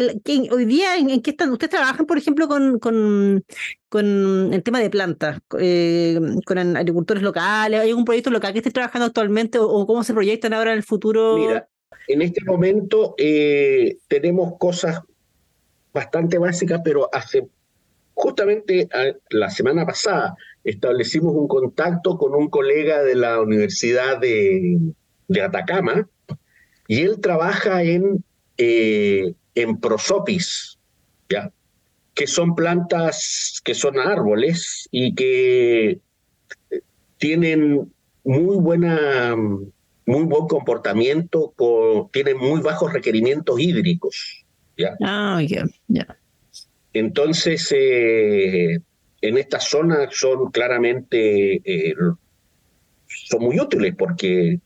hoy 0.51 0.65
día, 0.65 0.97
¿en, 0.97 1.23
qué 1.23 1.31
están? 1.31 1.51
¿Ustedes 1.51 1.71
trabajan, 1.71 2.05
por 2.05 2.19
ejemplo, 2.19 2.49
con, 2.49 2.81
con, 2.81 3.45
con 3.89 4.53
el 4.53 4.63
tema 4.65 4.81
de 4.81 4.91
plantas, 4.91 5.39
eh, 5.59 6.19
con 6.45 6.59
agricultores 6.77 7.23
locales? 7.23 7.81
¿Hay 7.81 7.91
algún 7.91 8.05
proyecto 8.05 8.31
local 8.31 8.53
que 8.53 8.59
esté 8.59 8.73
trabajando 8.73 9.07
actualmente 9.07 9.59
o, 9.61 9.87
cómo 9.87 10.03
se 10.03 10.15
proyectan 10.15 10.53
ahora 10.53 10.73
en 10.73 10.79
el 10.79 10.85
futuro? 10.85 11.37
Mira, 11.37 11.69
en 12.09 12.23
este 12.23 12.45
momento 12.45 13.15
eh, 13.19 13.99
tenemos 14.09 14.55
cosas 14.59 15.01
bastante 15.93 16.39
básicas, 16.39 16.81
pero 16.85 17.09
hace 17.13 17.49
justamente 18.15 18.89
la 19.31 19.51
semana 19.51 19.87
pasada 19.87 20.37
establecimos 20.65 21.35
un 21.35 21.49
contacto 21.49 22.19
con 22.19 22.35
un 22.35 22.49
colega 22.51 23.03
de 23.03 23.15
la 23.15 23.41
Universidad 23.41 24.19
de, 24.19 24.79
Atacama 25.43 26.09
y 26.89 27.03
él 27.03 27.21
trabaja 27.21 27.83
en, 27.85 28.25
eh, 28.59 29.33
en 29.55 29.79
prosopis, 29.79 30.79
¿ya? 31.29 31.53
que 32.15 32.27
son 32.27 32.55
plantas, 32.55 33.61
que 33.65 33.75
son 33.75 33.99
árboles 33.99 34.89
y 34.91 35.15
que 35.15 36.01
tienen 37.19 37.93
muy 38.25 38.57
buena 38.57 39.35
muy 40.07 40.25
buen 40.25 40.47
comportamiento, 40.47 41.55
tienen 42.13 42.39
muy 42.39 42.61
bajos 42.61 42.93
requerimientos 42.93 43.59
hídricos. 43.61 44.45
¿ya? 44.77 44.97
Ah, 45.03 45.41
ya, 45.47 45.65
ya. 45.89 46.17
Entonces, 46.93 47.73
eh, 47.77 48.81
en 49.21 49.39
esta 49.39 49.61
zona 49.61 50.09
son 50.11 50.51
claramente, 50.51 51.57
eh, 51.65 51.95
son 53.07 53.43
muy 53.43 53.61
útiles 53.61 53.95
porque 53.97 54.61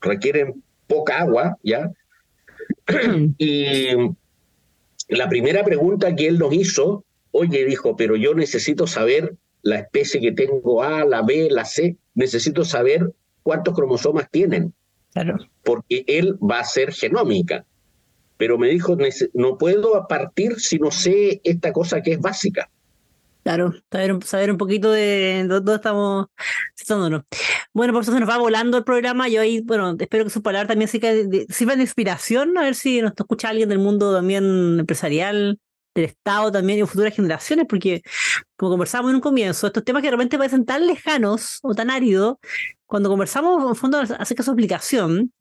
requieren 0.00 0.62
poca 0.86 1.20
agua, 1.20 1.58
¿ya? 1.62 1.90
y 3.38 3.88
la 5.08 5.28
primera 5.28 5.64
pregunta 5.64 6.14
que 6.14 6.28
él 6.28 6.38
nos 6.38 6.52
hizo, 6.52 7.04
oye, 7.30 7.64
dijo, 7.64 7.96
pero 7.96 8.16
yo 8.16 8.34
necesito 8.34 8.86
saber 8.86 9.34
la 9.62 9.80
especie 9.80 10.20
que 10.20 10.32
tengo 10.32 10.82
A, 10.82 11.04
la 11.04 11.22
B, 11.22 11.48
la 11.50 11.64
C, 11.64 11.96
necesito 12.14 12.64
saber 12.64 13.12
cuántos 13.46 13.76
cromosomas 13.76 14.28
tienen. 14.28 14.74
Claro. 15.12 15.38
Porque 15.62 16.04
él 16.08 16.36
va 16.42 16.58
a 16.58 16.64
ser 16.64 16.92
genómica. 16.92 17.64
Pero 18.36 18.58
me 18.58 18.68
dijo, 18.68 18.96
no 19.34 19.56
puedo 19.56 20.08
partir 20.08 20.58
si 20.58 20.80
no 20.80 20.90
sé 20.90 21.40
esta 21.44 21.72
cosa 21.72 22.02
que 22.02 22.14
es 22.14 22.20
básica. 22.20 22.68
Claro, 23.44 23.72
saber, 23.92 24.24
saber 24.24 24.50
un 24.50 24.56
poquito 24.56 24.90
de 24.90 25.44
dónde 25.48 25.76
estamos 25.76 26.26
situándonos. 26.74 27.22
Bueno, 27.72 27.92
por 27.92 28.02
eso 28.02 28.12
se 28.12 28.18
nos 28.18 28.28
va 28.28 28.38
volando 28.38 28.78
el 28.78 28.82
programa. 28.82 29.28
Yo 29.28 29.42
ahí, 29.42 29.60
bueno, 29.60 29.94
espero 29.96 30.24
que 30.24 30.30
su 30.30 30.42
palabra 30.42 30.66
también 30.66 30.88
sirva 30.88 31.76
de 31.76 31.82
inspiración, 31.82 32.58
a 32.58 32.62
ver 32.62 32.74
si 32.74 33.00
nos 33.00 33.12
escucha 33.16 33.50
alguien 33.50 33.68
del 33.68 33.78
mundo 33.78 34.12
también 34.12 34.80
empresarial, 34.80 35.60
del 36.00 36.10
Estado 36.10 36.52
también 36.52 36.78
y 36.78 36.86
futuras 36.86 37.14
generaciones, 37.14 37.66
porque 37.68 38.02
como 38.56 38.72
conversábamos 38.72 39.10
en 39.10 39.16
un 39.16 39.20
comienzo, 39.20 39.66
estos 39.66 39.84
temas 39.84 40.02
que 40.02 40.08
de 40.08 40.12
repente 40.12 40.38
parecen 40.38 40.64
tan 40.64 40.86
lejanos 40.86 41.58
o 41.62 41.74
tan 41.74 41.90
áridos, 41.90 42.36
cuando 42.86 43.08
conversamos 43.08 43.68
en 43.68 43.74
fondo 43.74 43.98
acerca 43.98 44.42
de 44.42 44.44
su 44.44 44.50
aplicación, 44.50 45.32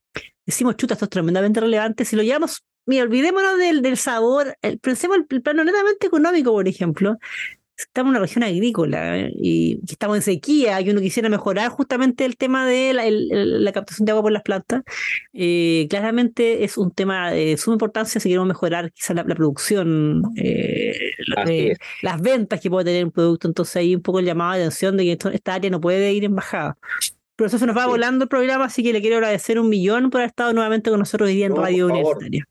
decimos, 0.46 0.76
chuta, 0.78 0.94
esto 0.94 1.06
es 1.06 1.10
tremendamente 1.10 1.60
relevante. 1.60 2.06
Si 2.06 2.16
lo 2.16 2.24
llevamos, 2.24 2.64
mira, 2.86 3.04
olvidémonos 3.04 3.58
del, 3.58 3.82
del 3.82 3.98
sabor, 3.98 4.58
pensemos 4.82 5.18
el 5.30 5.42
plano 5.42 5.64
netamente 5.64 6.08
económico, 6.08 6.52
por 6.52 6.68
ejemplo 6.68 7.18
estamos 7.78 8.10
en 8.10 8.18
una 8.18 8.20
región 8.20 8.44
agrícola 8.44 9.18
¿eh? 9.20 9.34
y 9.36 9.80
estamos 9.90 10.18
en 10.18 10.22
sequía, 10.22 10.80
y 10.82 10.90
uno 10.90 11.02
quisiera 11.02 11.30
mejorar 11.30 11.70
justamente 11.70 12.26
el 12.26 12.38
tema 12.38 12.66
de 12.68 12.94
la, 12.94 13.72
captación 13.74 14.06
de 14.06 14.12
agua 14.12 14.24
por 14.24 14.32
las 14.32 14.44
plantas, 14.44 14.84
eh, 15.34 15.88
claramente 15.90 16.64
es 16.64 16.78
un 16.78 16.92
tema 16.92 17.32
de 17.32 17.58
suma 17.58 17.76
importancia 17.76 18.22
si 18.22 18.30
queremos 18.30 18.48
mejorar 18.48 18.92
quizás 18.92 19.16
la, 19.16 19.24
producción, 19.24 20.24
eh, 20.38 20.94
las 22.02 22.22
ventas 22.22 22.62
que 22.62 22.70
puede 22.70 22.86
tener 22.86 23.06
un 23.06 23.12
producto. 23.12 23.48
Entonces 23.48 23.76
ahí 23.76 23.96
un 23.96 24.02
poco 24.02 24.20
el 24.20 24.26
llamado 24.26 24.54
de 24.54 24.60
atención 24.62 24.98
de 24.98 25.04
que 25.04 25.30
esta 25.34 25.54
área 25.54 25.70
no 25.70 25.82
puede 25.82 26.14
ir 26.14 26.24
en 26.24 26.36
bajada. 26.36 26.78
Pero 27.36 27.48
eso 27.48 27.58
se 27.58 27.66
nos 27.66 27.76
va 27.76 27.86
volando 27.86 28.24
el 28.24 28.30
programa, 28.30 28.66
así 28.66 28.82
que 28.82 28.94
le 28.94 29.02
quiero 29.02 29.18
agradecer 29.18 29.60
un 29.60 29.68
millón 29.68 30.10
por 30.10 30.22
haber 30.22 30.30
estado 30.30 30.54
nuevamente 30.54 30.90
con 30.90 31.00
nosotros 31.00 31.28
hoy 31.28 31.36
día 31.36 31.48
en 31.48 31.56
Radio 31.56 31.88
Universitaria. 31.88 32.48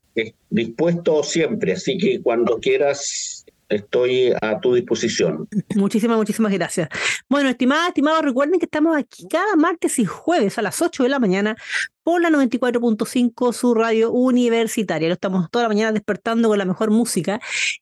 Dispuesto 0.51 1.23
siempre, 1.23 1.73
así 1.73 1.97
que 1.97 2.21
cuando 2.21 2.59
quieras 2.59 3.44
estoy 3.69 4.33
a 4.41 4.59
tu 4.59 4.73
disposición. 4.73 5.47
Muchísimas, 5.75 6.17
muchísimas 6.17 6.51
gracias. 6.51 6.89
Bueno, 7.29 7.49
estimadas, 7.49 7.89
estimados, 7.89 8.23
recuerden 8.23 8.59
que 8.59 8.65
estamos 8.65 8.97
aquí 8.97 9.27
cada 9.29 9.55
martes 9.55 9.99
y 9.99 10.05
jueves 10.05 10.57
a 10.57 10.61
las 10.61 10.81
8 10.81 11.03
de 11.03 11.09
la 11.09 11.19
mañana 11.19 11.55
por 12.03 12.21
la 12.21 12.29
94.5, 12.29 13.53
su 13.53 13.73
radio 13.73 14.11
universitaria. 14.11 15.07
Lo 15.07 15.15
estamos 15.15 15.49
toda 15.49 15.63
la 15.63 15.69
mañana 15.69 15.91
despertando 15.91 16.49
con 16.49 16.57
la 16.57 16.65
mejor 16.65 16.91
música. 16.91 17.39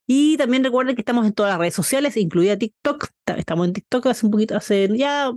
Y 0.08 0.38
también 0.38 0.64
recuerden 0.64 0.96
que 0.96 1.02
estamos 1.02 1.26
en 1.26 1.34
todas 1.34 1.52
las 1.52 1.60
redes 1.60 1.74
sociales, 1.74 2.16
incluida 2.18 2.58
TikTok. 2.58 3.08
Estamos 3.38 3.68
en 3.68 3.74
TikTok 3.74 4.08
hace 4.08 4.26
un 4.26 4.32
poquito, 4.32 4.56
hace 4.56 4.90
ya 4.98 5.32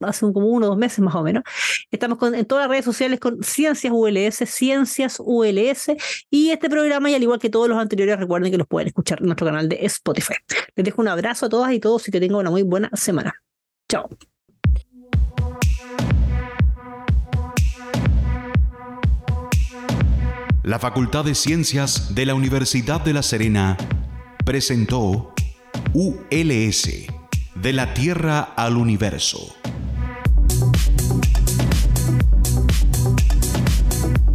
hace 0.00 0.20
como 0.32 0.46
uno 0.46 0.66
o 0.66 0.68
dos 0.70 0.78
meses 0.78 1.00
más 1.00 1.14
o 1.14 1.22
menos. 1.22 1.44
Estamos 1.90 2.18
en 2.32 2.44
todas 2.44 2.64
las 2.64 2.70
redes 2.70 2.84
sociales 2.84 3.20
con 3.20 3.42
Ciencias 3.42 3.92
ULS, 3.94 4.36
Ciencias 4.46 5.16
ULS, 5.24 5.92
y 6.30 6.50
este 6.50 6.68
programa, 6.68 7.10
y 7.10 7.14
al 7.14 7.22
igual 7.22 7.38
que 7.38 7.50
todos 7.50 7.68
los 7.68 7.78
anteriores, 7.78 8.18
recuerden 8.18 8.50
que 8.50 8.58
los 8.58 8.66
pueden 8.66 8.88
escuchar 8.88 9.20
en 9.20 9.26
nuestro 9.26 9.46
canal 9.46 9.68
de 9.68 9.78
Spotify. 9.86 10.34
Les 10.76 10.84
dejo 10.84 11.02
un 11.02 11.08
abrazo 11.08 11.46
a 11.46 11.48
todas 11.48 11.72
y 11.72 11.80
todos 11.80 12.06
y 12.08 12.12
que 12.12 12.20
tengan 12.20 12.40
una 12.40 12.50
muy 12.50 12.62
buena 12.62 12.90
semana. 12.94 13.34
Chao. 13.88 14.08
La 20.62 20.78
Facultad 20.78 21.24
de 21.24 21.34
Ciencias 21.34 22.14
de 22.14 22.26
la 22.26 22.34
Universidad 22.34 23.00
de 23.00 23.14
La 23.14 23.22
Serena 23.22 23.76
presentó 24.44 25.32
ULS, 25.94 27.06
de 27.54 27.72
la 27.72 27.94
Tierra 27.94 28.40
al 28.40 28.76
Universo 28.76 29.59